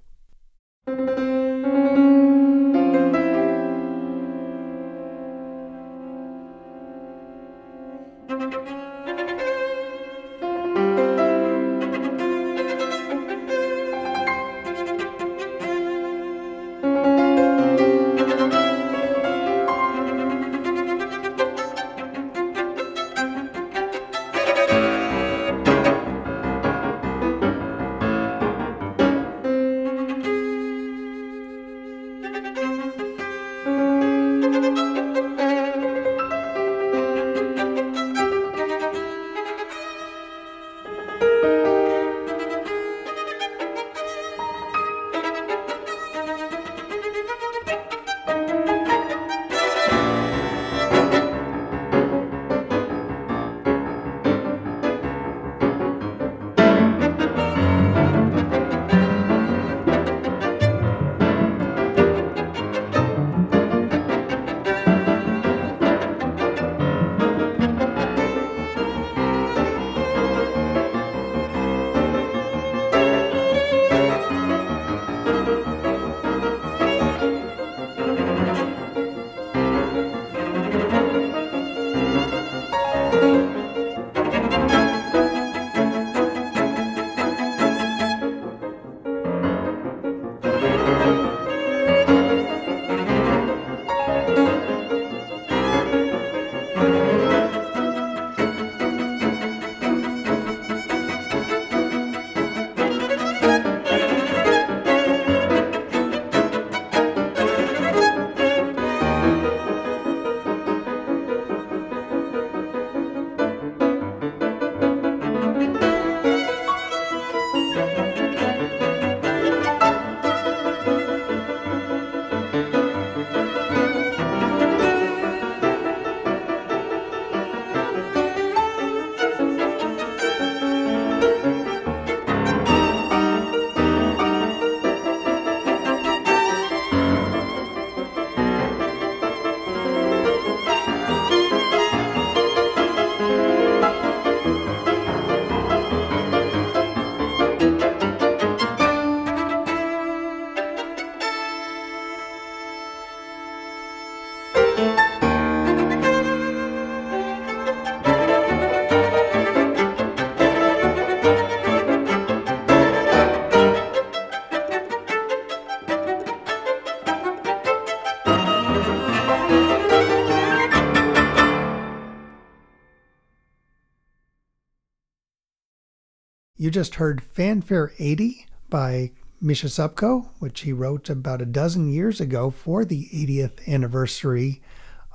[176.73, 182.49] Just heard Fanfare 80 by Misha Zupko, which he wrote about a dozen years ago
[182.49, 184.59] for the 80th anniversary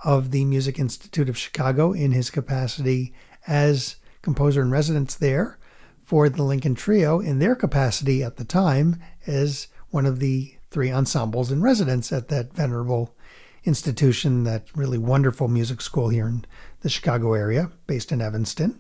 [0.05, 3.13] of the Music Institute of Chicago in his capacity
[3.49, 5.59] as composer in residence there
[6.05, 10.93] for the Lincoln Trio in their capacity at the time as one of the three
[10.93, 13.17] ensembles in residence at that venerable
[13.65, 16.45] institution, that really wonderful music school here in
[16.83, 18.79] the Chicago area, based in Evanston.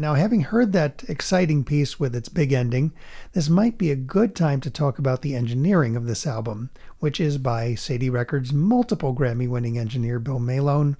[0.00, 2.92] Now, having heard that exciting piece with its big ending,
[3.32, 6.70] this might be a good time to talk about the engineering of this album,
[7.00, 10.96] which is by Cedille Records' multiple Grammy winning engineer Bill Malone,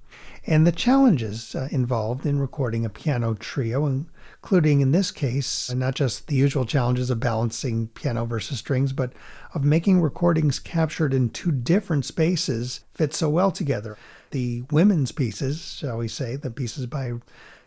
[0.49, 5.95] and the challenges uh, involved in recording a piano trio, including in this case, not
[5.95, 9.13] just the usual challenges of balancing piano versus strings, but
[9.55, 13.97] of making recordings captured in two different spaces fit so well together.
[14.33, 17.13] The women's pieces, shall we say, the pieces by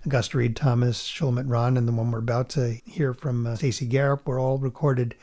[0.04, 3.88] Augusta Read Thomas, Shulamit Ran, and the one we're about to hear from uh, Stacy
[3.88, 5.14] Garrop were all recorded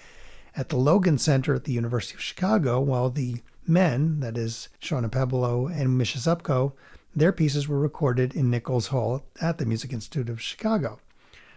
[0.55, 5.09] at the Logan Center at the University of Chicago, while the men, that is Shawn
[5.09, 6.74] Okpebholo and Misha Zupko,
[7.14, 11.01] their pieces were recorded in Nichols Hall at the Music Institute of Chicago,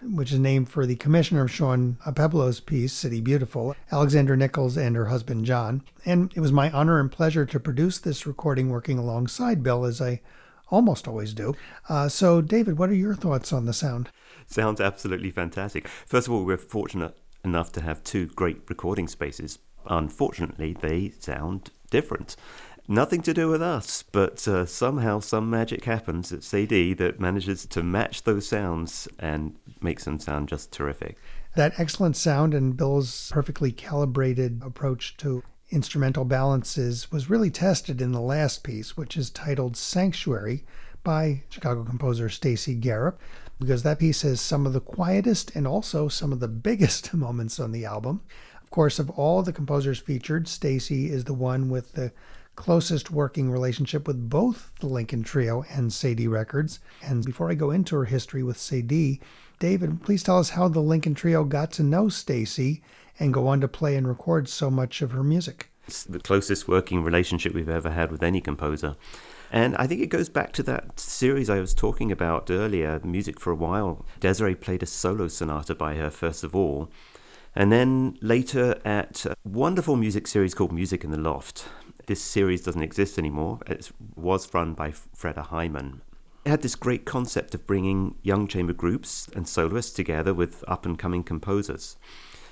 [0.02, 4.96] which is named for the commissioner of Shawn Okpebholo's piece, City Beautiful, Alexandra Nichols and
[4.96, 5.84] her husband John.
[6.06, 10.02] And it was my honor and pleasure to produce this recording working alongside Bill as
[10.02, 10.22] I
[10.72, 11.54] almost always do.
[11.88, 14.10] Uh, so, David, what are your thoughts on the sound?
[14.48, 15.88] Sounds absolutely fantastic.
[15.88, 17.16] First of all, we're fortunate
[17.46, 19.60] enough to have two great recording spaces.
[19.86, 22.36] Unfortunately, they sound different.
[22.88, 27.66] Nothing to do with us, but uh, somehow some magic happens at Cedille that manages
[27.68, 31.18] to match those sounds and makes them sound just terrific.
[31.56, 38.12] That excellent sound and Bill's perfectly calibrated approach to instrumental balances was really tested in
[38.12, 40.66] the last piece, which is titled Sanctuary
[41.04, 43.16] by Chicago composer Stacy Garrop,
[43.60, 47.60] because that piece has some of the quietest and also some of the biggest moments
[47.60, 48.22] on the album.
[48.62, 52.12] Of course, of all the composers featured, Stacy is the one with the
[52.56, 56.80] closest working relationship with both the Lincoln Trio and Cedille Records.
[57.02, 59.20] And before I go into her history with Cedille,
[59.60, 62.82] David, please tell us how the Lincoln Trio got to know Stacy
[63.20, 65.70] and go on to play and record so much of her music.
[65.88, 68.96] It's the closest working relationship we've ever had with any composer.
[69.52, 73.40] And I think it goes back to that series I was talking about earlier, Music
[73.40, 74.06] for a While.
[74.20, 76.90] Desiree played a solo sonata by her, first of all.
[77.54, 81.66] And then later at a wonderful music series called Music in the Loft.
[82.06, 83.60] This series doesn't exist anymore.
[83.68, 86.02] It was run by Freda Hyman.
[86.46, 90.86] It had this great concept of bringing young chamber groups and soloists together with up
[90.86, 91.98] and coming composers.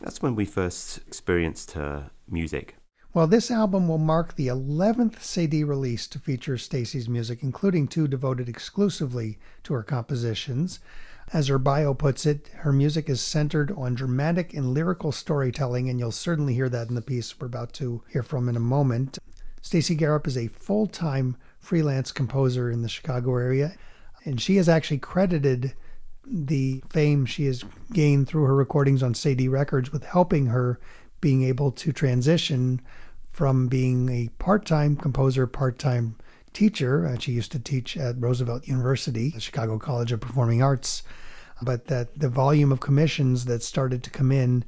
[0.01, 2.75] That's when we first experienced her music.
[3.13, 8.07] Well, this album will mark the 11th CD release to feature Stacy's music, including two
[8.07, 10.79] devoted exclusively to her compositions.
[11.33, 15.99] As her bio puts it, her music is centered on dramatic and lyrical storytelling, and
[15.99, 19.17] you'll certainly hear that in the piece we're about to hear from in a moment.
[19.61, 23.75] Stacy Garrop is a full time freelance composer in the Chicago area,
[24.23, 25.73] and she is actually credited
[26.31, 30.79] the fame she has gained through her recordings on Cedille Records with helping her
[31.21, 32.81] being able to transition
[33.31, 36.15] from being a part time composer, part time
[36.53, 37.07] teacher.
[37.07, 41.03] Uh, she used to teach at Roosevelt University, the Chicago College of Performing Arts,
[41.61, 44.63] but that the volume of commissions that started to come in,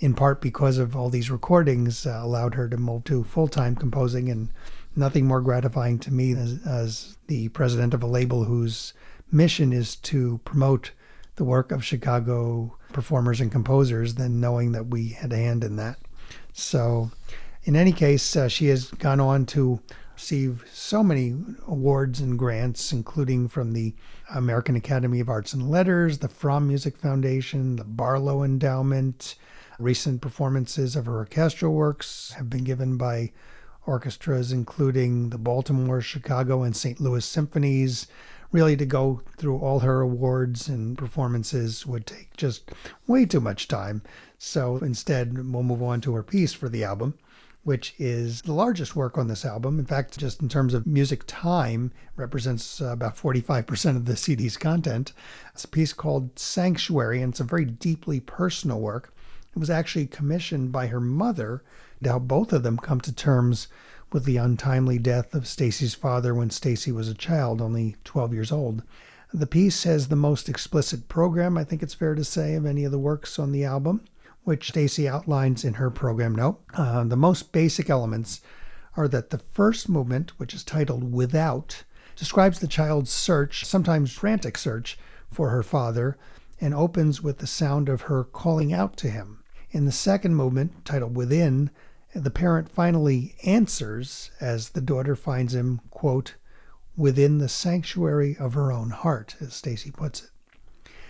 [0.00, 3.76] in part because of all these recordings, uh, allowed her to move to full time
[3.76, 4.28] composing.
[4.28, 4.50] And
[4.96, 8.92] nothing more gratifying to me as, as the president of a label whose
[9.30, 10.90] mission is to promote
[11.36, 15.76] the work of Chicago performers and composers than knowing that we had a hand in
[15.76, 15.98] that.
[16.52, 17.10] So,
[17.64, 19.80] in any case, uh, she has gone on to
[20.14, 21.34] receive so many
[21.66, 23.94] awards and grants, including from the
[24.34, 29.36] American Academy of Arts and Letters, the Fromm Music Foundation, the Barlow Endowment.
[29.78, 33.32] Recent performances of her orchestral works have been given by
[33.86, 37.00] orchestras including the Baltimore, Chicago, and St.
[37.00, 38.06] Louis symphonies,
[38.52, 42.70] really to go through all her awards and performances would take just
[43.06, 44.02] way too much time.
[44.38, 47.18] So instead, we'll move on to her piece for the album,
[47.64, 49.78] which is the largest work on this album.
[49.78, 55.12] In fact, just in terms of music time, represents about 45% of the CD's content.
[55.54, 59.14] It's a piece called Sanctuary, and it's a very deeply personal work.
[59.54, 61.62] It was actually commissioned by her mother
[62.02, 63.68] to help both of them come to terms
[64.12, 68.52] with the untimely death of Stacy's father when Stacy was a child, only 12 years
[68.52, 68.82] old.
[69.32, 72.84] The piece has the most explicit program, I think it's fair to say, of any
[72.84, 74.02] of the works on the album,
[74.44, 76.60] which Stacy outlines in her program note.
[76.74, 78.42] Uh, the most basic elements
[78.96, 81.84] are that the first movement, which is titled Without,
[82.14, 84.98] describes the child's search, sometimes frantic search,
[85.30, 86.18] for her father,
[86.60, 89.42] and opens with the sound of her calling out to him.
[89.70, 91.70] In the second movement, titled Within,
[92.14, 96.34] the parent finally answers as the daughter finds him, quote,
[96.96, 100.30] within the sanctuary of her own heart, as Stacy puts it.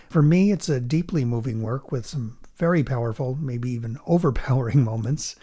[0.09, 5.35] For me, it's a deeply moving work with some very powerful, maybe even overpowering moments.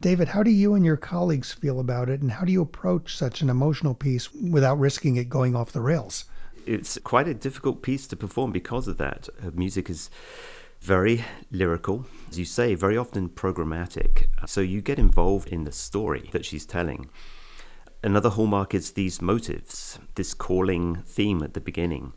[0.00, 3.16] David, how do you and your colleagues feel about it, and how do you approach
[3.16, 6.24] such an emotional piece without risking it going off the rails?
[6.66, 9.28] It's quite a difficult piece to perform because of that.
[9.42, 10.10] Her music is
[10.84, 14.26] very lyrical, as you say, very often programmatic.
[14.46, 17.08] So you get involved in the story that she's telling.
[18.02, 22.12] Another hallmark is these motives, this calling theme at the beginning.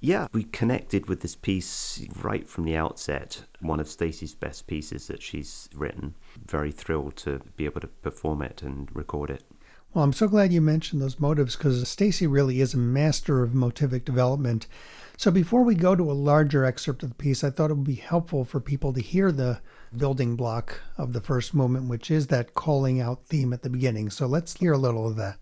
[0.00, 3.44] Yeah, we connected with this piece right from the outset.
[3.60, 6.16] One of Stacy's best pieces that she's written.
[6.44, 9.44] Very thrilled to be able to perform it and record it.
[9.94, 13.52] Well, I'm so glad you mentioned those motives because Stacy really is a master of
[13.52, 14.66] motivic development.
[15.18, 17.84] So before we go to a larger excerpt of the piece, I thought it would
[17.84, 19.60] be helpful for people to hear the
[19.96, 24.10] building block of the first movement, which is that calling out theme at the beginning.
[24.10, 25.38] So let's hear a little of that.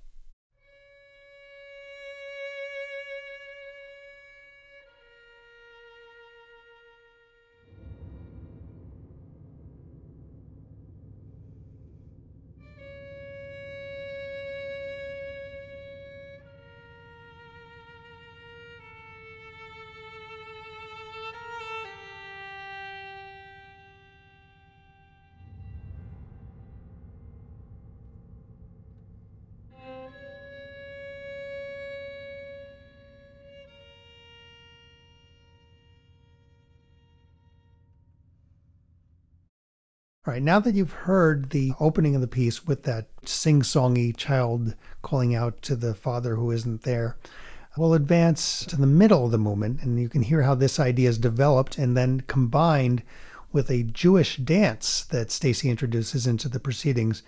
[40.35, 44.75] Right, now that you've heard the opening of the piece with that sing songy child
[45.01, 47.17] calling out to the father who isn't there,
[47.77, 51.09] we'll advance to the middle of the movement and you can hear how this idea
[51.09, 53.01] is developed and then combined
[53.53, 57.23] with a Jewish dance that Stacy introduces into the proceedings.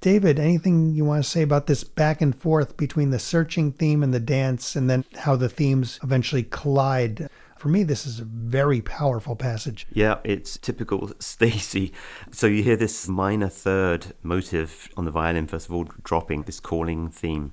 [0.00, 4.02] David, anything you want to say about this back and forth between the searching theme
[4.02, 7.28] and the dance, and then how the themes eventually collide?
[7.56, 9.86] For me, this is a very powerful passage.
[9.92, 11.92] Yeah, it's typical Stacy.
[12.30, 16.60] So you hear this minor third motive on the violin, first of all, dropping this
[16.60, 17.52] calling theme.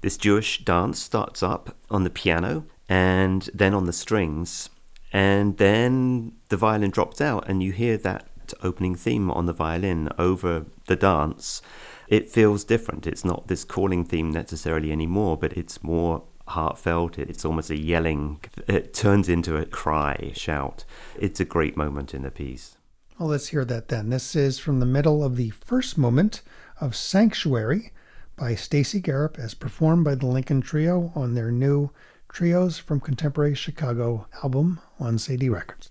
[0.00, 4.68] This Jewish dance starts up on the piano and then on the strings,
[5.12, 8.28] and then the violin drops out, and you hear that
[8.62, 11.62] opening theme on the violin over the dance.
[12.08, 13.06] It feels different.
[13.06, 17.18] It's not this calling theme necessarily anymore, but it's more heartfelt.
[17.18, 18.40] It's almost a yelling.
[18.66, 20.84] It turns into a cry, shout.
[21.18, 22.76] It's a great moment in the piece.
[23.18, 24.10] Well, let's hear that then.
[24.10, 26.42] This is from the middle of the first moment
[26.80, 27.92] of Sanctuary
[28.36, 31.90] by Stacy Garrop as performed by the Lincoln Trio on their new
[32.28, 35.90] Trios from Contemporary Chicago album on Cedille Records.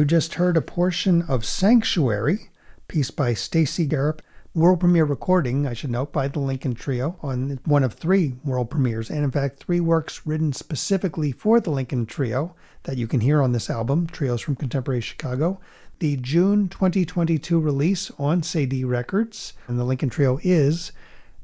[0.00, 2.48] You just heard a portion of Sanctuary,
[2.88, 4.20] piece by Stacy Garrop,
[4.54, 8.70] world premiere recording, I should note, by the Lincoln Trio on one of three world
[8.70, 13.20] premieres, and in fact, three works written specifically for the Lincoln Trio that you can
[13.20, 15.60] hear on this album, Trios from Contemporary Chicago.
[15.98, 20.92] The June 2022 release on Cedille Records, and the Lincoln Trio is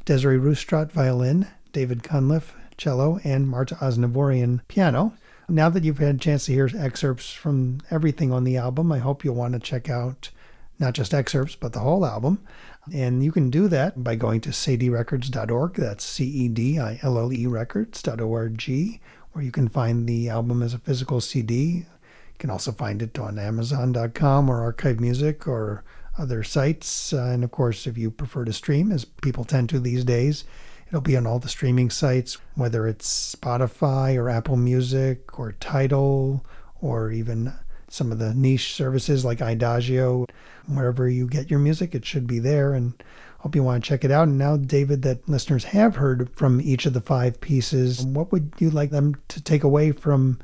[0.06, 5.12] Desiree Ruhstrat violin, David Cunliffe cello, and Marta Aznavoorian piano.
[5.48, 8.98] Now that you've had a chance to hear excerpts from everything on the album, I
[8.98, 10.30] hope you'll want to check out
[10.78, 12.44] not just excerpts, but the whole album.
[12.92, 15.74] And you can do that by going to cedillerecords.org.
[15.74, 19.00] That's C E D I L L E records.org,
[19.32, 21.54] where you can find the album as a physical CD.
[21.54, 25.84] You can also find it on Amazon.com or Archive Music or
[26.18, 27.12] other sites.
[27.12, 30.44] Uh, and of course, if you prefer to stream, as people tend to these days,
[30.88, 36.44] it'll be on all the streaming sites, whether it's Spotify or Apple Music or Tidal
[36.80, 37.52] or even
[37.88, 40.28] some of the niche services like Idagio.
[40.66, 42.74] Wherever you get your music, it should be there.
[42.74, 42.94] And
[43.38, 44.28] hope you want to check it out.
[44.28, 48.52] And now, David, that listeners have heard from each of the five pieces, what would
[48.58, 50.40] you like them to take away from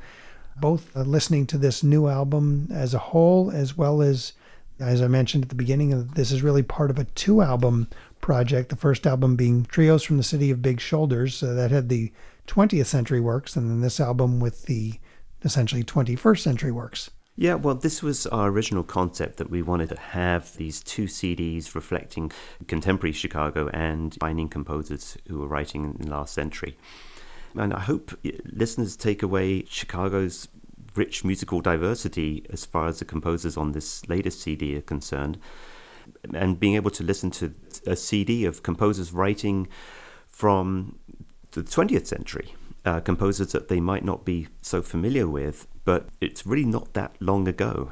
[0.61, 4.35] both uh, listening to this new album as a whole, as well as,
[4.79, 7.89] as I mentioned at the beginning, this is really part of a two album
[8.23, 8.71] project.
[8.71, 12.11] The first album being Trios from the City of Big Shoulders, uh, that had the
[12.47, 14.95] 20th century works, and then this album with the
[15.45, 17.11] essentially 21st century works.
[17.37, 21.75] Yeah, well, this was our original concept that we wanted to have these two CDs
[21.75, 22.31] reflecting
[22.69, 26.77] contemporary Chicago and finding composers who were writing in the last century.
[27.55, 28.13] And I hope
[28.45, 30.49] listeners take away Chicago's
[30.95, 35.39] rich musical diversity as far as the composers on this latest CD are concerned,
[36.35, 37.55] and being able to listen to
[37.87, 39.69] a Cedille of composers writing
[40.29, 40.99] from
[41.53, 46.47] the 20th century uh, composers that they might not be so familiar with, but it's
[46.47, 47.91] really not that long ago.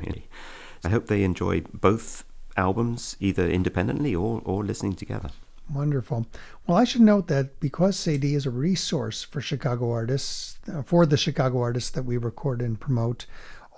[0.85, 2.25] I hope they enjoy both
[2.57, 5.31] albums, either independently or, or listening together.
[5.73, 6.27] Wonderful.
[6.67, 11.07] Well, I should note that because CD is a resource for Chicago artists, uh, for
[11.07, 13.27] the Chicago artists that we record and promote,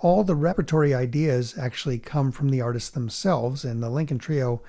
[0.03, 4.61] all the repertory ideas actually come from the artists themselves, and the Lincoln Trio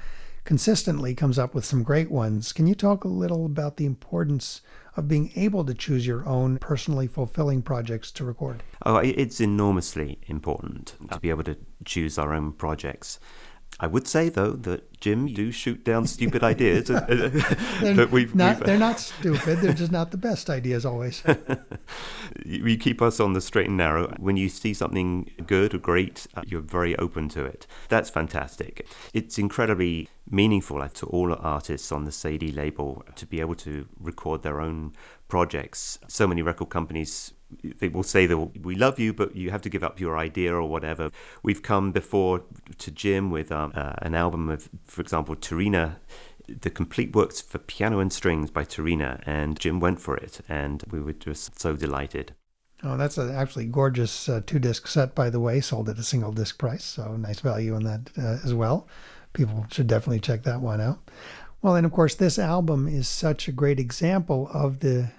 [0.45, 2.53] consistently comes up with some great ones.
[2.53, 4.61] Can you talk a little about the importance
[4.97, 8.62] of being able to choose your own personally fulfilling projects to record?
[8.87, 13.18] Oh, it's enormously important to be able to choose our own projects.
[13.81, 16.87] I would say though that Jim, you do shoot down stupid ideas.
[16.87, 18.66] they're, we've, not, we've...
[18.66, 19.59] they're not stupid.
[19.59, 21.22] They're just not the best ideas always.
[22.47, 24.14] you keep us on the straight and narrow.
[24.18, 27.66] When you see something good or great, uh, you're very open to it.
[27.91, 28.87] That's fantastic.
[29.12, 34.43] It's incredibly meaningful to all artists on the Cedille label to be able to record
[34.43, 34.95] their own
[35.29, 35.99] projects.
[36.09, 39.69] So many record companies they will say that we love you, but you have to
[39.69, 41.11] give up your idea or whatever.
[41.43, 42.43] We've come before
[42.79, 45.97] to Jim with um, uh, an album of, for example, Turina,
[46.47, 50.85] the complete works for piano and strings by Turina, and Jim went for it, and
[50.91, 52.35] we were just so delighted.
[52.83, 56.03] Oh, that's a actually gorgeous uh, two disc set, by the way, sold at a
[56.03, 58.87] single disc price, so nice value in that uh, as well.
[59.33, 60.99] People should definitely check that one out.
[61.63, 65.13] Well, and of course, this album is such a great example of the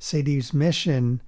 [0.00, 1.22] Cedille's mission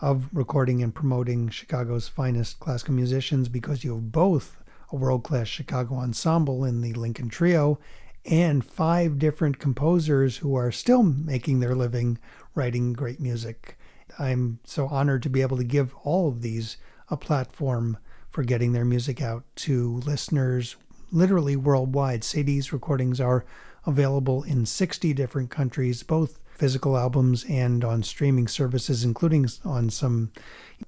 [0.00, 4.56] of recording and promoting Chicago's finest classical musicians because you have both
[4.92, 7.78] a world class Chicago ensemble in the Lincoln Trio
[8.24, 12.18] and five different composers who are still making their living
[12.54, 13.78] writing great music.
[14.18, 16.76] I'm so honored to be able to give all of these
[17.10, 17.98] a platform
[18.30, 20.76] for getting their music out to listeners
[21.10, 22.22] literally worldwide.
[22.22, 23.44] Cedille's recordings are
[23.86, 30.32] available in 60 different countries, both physical albums and on streaming services, including on some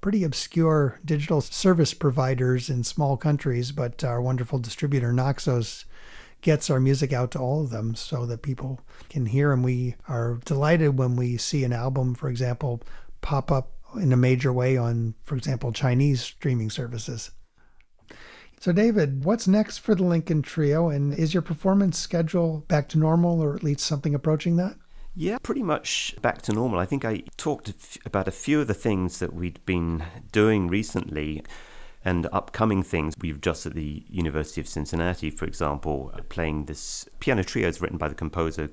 [0.01, 3.71] pretty obscure digital service providers in small countries.
[3.71, 5.85] But our wonderful distributor, Naxos,
[6.41, 9.53] gets our music out to all of them so that people can hear.
[9.53, 12.81] And we are delighted when we see an album, for example,
[13.21, 17.31] pop up in a major way on, for example, Chinese streaming services.
[18.59, 20.89] So, David, what's next for the Lincoln Trio?
[20.89, 24.75] And is your performance schedule back to normal or at least something approaching that?
[25.13, 26.79] Yeah, pretty much back to normal.
[26.79, 31.43] I think I talked about a few of the things that we'd been doing recently
[32.05, 33.13] and upcoming things.
[33.19, 37.97] We've just at the University of Cincinnati, for example, playing this piano trio is written
[37.97, 38.69] by the composer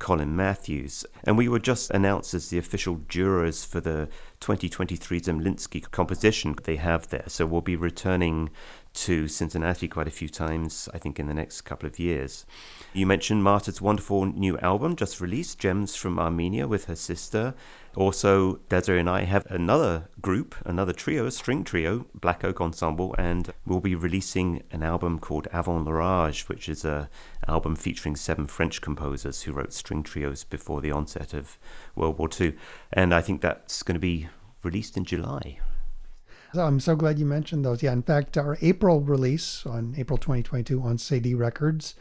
[0.00, 1.06] Colin Matthews.
[1.22, 4.08] And we were just announced as the official jurors for the
[4.40, 7.24] 2023 Zemlinsky composition they have there.
[7.28, 8.50] So we'll be returning
[8.92, 12.44] to Cincinnati quite a few times, I think, in the next couple of years.
[12.92, 17.54] You mentioned Marta's wonderful new album just released, Gems from Armenia, with her sister.
[17.96, 23.14] Also, Desiree and I have another group, another trio, a string trio, Black Oak Ensemble,
[23.18, 27.08] and we'll be releasing an album called Avant l'Orage, which is a
[27.48, 31.58] album featuring seven French composers who wrote string trios before the onset of
[31.94, 32.54] World War II.
[32.92, 34.28] And I think that's going to be
[34.62, 35.58] released in July.
[36.52, 37.80] So I'm so glad you mentioned those.
[37.80, 41.94] Yeah, in fact, our April release on April 2022 on Cedille Records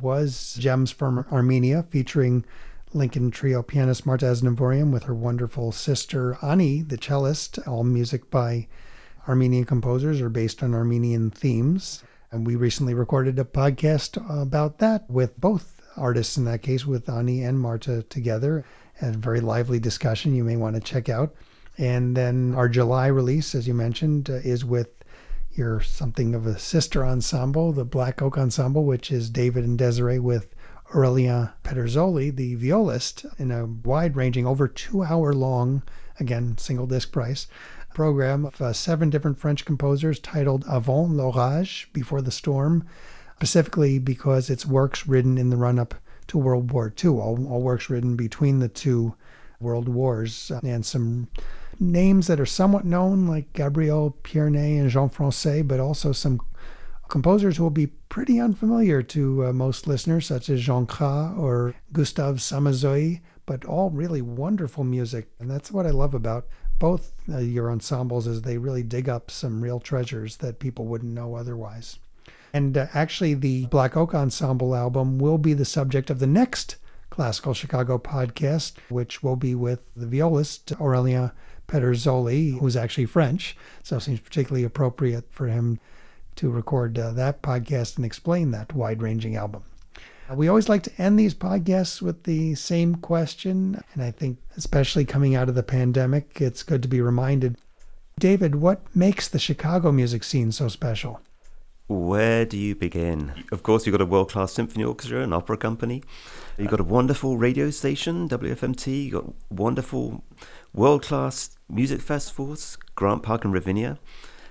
[0.00, 2.44] was Gems from Armenia featuring
[2.92, 8.66] Lincoln Trio pianist Marta Aznavoorian with her wonderful sister Ani, the cellist, all music by
[9.28, 12.02] Armenian composers or based on Armenian themes.
[12.32, 17.08] And we recently recorded a podcast about that with both artists in that case, with
[17.08, 18.64] Ani and Marta together.
[19.00, 21.36] A very lively discussion you may want to check out.
[21.78, 24.88] And then our July release, as you mentioned, uh, is with
[25.52, 30.18] your something of a sister ensemble, the Black Oak Ensemble, which is David and Desiree
[30.18, 30.54] with
[30.92, 35.82] Aurelien Pederzoli, the violist, in a wide ranging, over two hour long,
[36.20, 37.46] again, single disc price
[37.94, 42.86] program of uh, seven different French composers titled Avant l'Orage, Before the Storm,
[43.36, 45.94] specifically because it's works written in the run up
[46.28, 49.14] to World War II, all, all works written between the two
[49.60, 51.28] world wars, and some
[51.82, 56.40] names that are somewhat known, like Gabriel Pierné and Jean Françaix, but also some
[57.08, 61.74] composers who will be pretty unfamiliar to uh, most listeners, such as Jean Cras or
[61.92, 65.28] Gustave Samazeuilh, but all really wonderful music.
[65.38, 66.46] And that's what I love about
[66.78, 71.12] both uh, your ensembles is they really dig up some real treasures that people wouldn't
[71.12, 71.98] know otherwise.
[72.52, 76.76] And uh, actually, the Black Oak Ensemble album will be the subject of the next
[77.08, 81.30] Classical Chicago podcast, which will be with the violist Aurelien
[81.72, 85.80] Pederzoli, who's actually French, so it seems particularly appropriate for him
[86.36, 89.62] to record uh, that podcast and explain that wide ranging album.
[90.30, 94.36] Uh, we always like to end these podcasts with the same question, and I think,
[94.58, 97.56] especially coming out of the pandemic, it's good to be reminded.
[98.18, 101.22] David, what makes the Chicago music scene so special?
[101.88, 103.44] Where do you begin?
[103.50, 106.02] Of course, you've got a world class symphony orchestra, an opera company.
[106.58, 109.04] You've got a wonderful radio station, WFMT.
[109.04, 110.22] You've got wonderful
[110.74, 113.98] world class music festivals, Grant Park and Ravinia.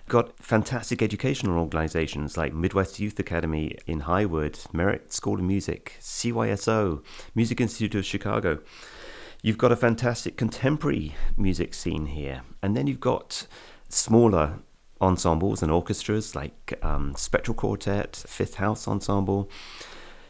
[0.08, 7.04] Got fantastic educational organizations like Midwest Youth Academy in Highwood, Merit School of Music, CYSO,
[7.36, 8.60] Music Institute of Chicago.
[9.44, 12.42] You've got a fantastic contemporary music scene here.
[12.62, 13.46] And then you've got
[13.88, 14.60] smaller
[15.00, 19.50] ensembles and orchestras like um, Spectral Quartet, Fifth House Ensemble,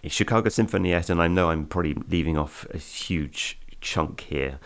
[0.06, 4.60] Chicago Sinfonietta, and I know I'm probably leaving off a huge chunk here.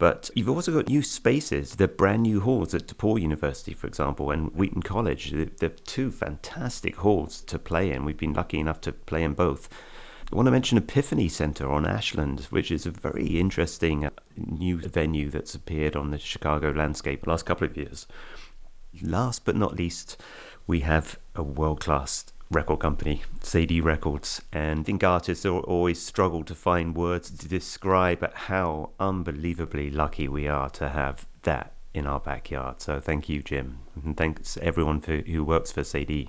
[0.00, 4.30] But you've also got new spaces, the brand new halls at DePaul University, for example,
[4.30, 5.30] and Wheaton College.
[5.58, 8.06] They're two fantastic halls to play in.
[8.06, 9.68] We've been lucky enough to play in both.
[10.32, 14.78] I want to mention Epiphany Center on Ashland, which is a very interesting uh, new
[14.78, 18.06] venue that's appeared on the Chicago landscape the last couple of years.
[19.02, 20.16] Last but not least,
[20.66, 26.42] we have a world class record company, Cedille Records, and I think artists always struggle
[26.44, 32.20] to find words to describe how unbelievably lucky we are to have that in our
[32.20, 32.80] backyard.
[32.80, 36.28] So thank you, Jim, and thanks everyone for, who works for Cedille.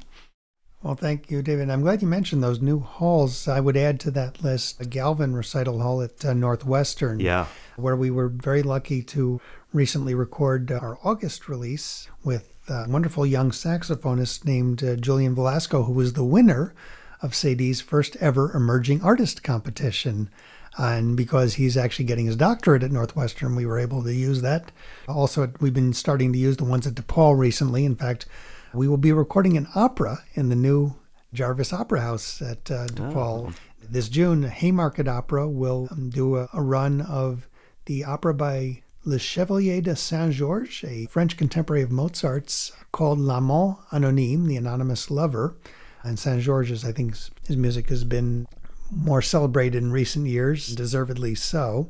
[0.83, 1.69] Well, thank you, David.
[1.69, 3.47] I'm glad you mentioned those new halls.
[3.47, 7.45] I would add to that list a Galvin recital hall at uh, Northwestern, yeah,
[7.75, 9.39] where we were very lucky to
[9.73, 15.93] recently record our August release with a wonderful young saxophonist named uh, Julian Velasco, who
[15.93, 16.73] was the winner
[17.21, 20.29] of Cedille's first ever emerging artist competition.
[20.77, 24.71] and because he's actually getting his doctorate at Northwestern, we were able to use that.
[25.07, 27.83] Also, we've been starting to use the ones at DePaul recently.
[27.83, 28.25] In fact,
[28.73, 30.95] we will be recording an opera in the new
[31.33, 33.49] Jarvis Opera House at uh, DePaul.
[33.49, 33.53] Oh.
[33.83, 37.49] This June, Haymarket Opera will um, do a, a run of
[37.85, 43.79] the opera by Le Chevalier de Saint Georges, a French contemporary of Mozart's, called L'Amant
[43.91, 45.55] Anonyme, the anonymous lover.
[46.03, 47.15] And Saint Georges, I think
[47.47, 48.47] his music has been
[48.91, 51.89] more celebrated in recent years, deservedly so.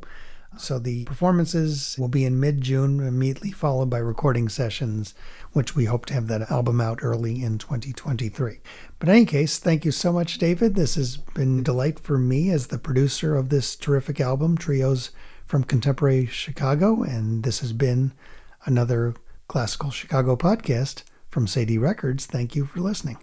[0.58, 5.14] So the performances will be in mid June, immediately followed by recording sessions,
[5.52, 8.60] which we hope to have that album out early in 2023.
[9.00, 10.76] But in any case, thank you so much, David.
[10.76, 15.12] This has been a delight for me as the producer of this terrific album, Trios
[15.52, 18.14] from Contemporary Chicago, and this has been
[18.64, 19.14] another
[19.50, 22.26] Classical Chicago podcast from Cedille Records.
[22.26, 23.18] Thank you for listening.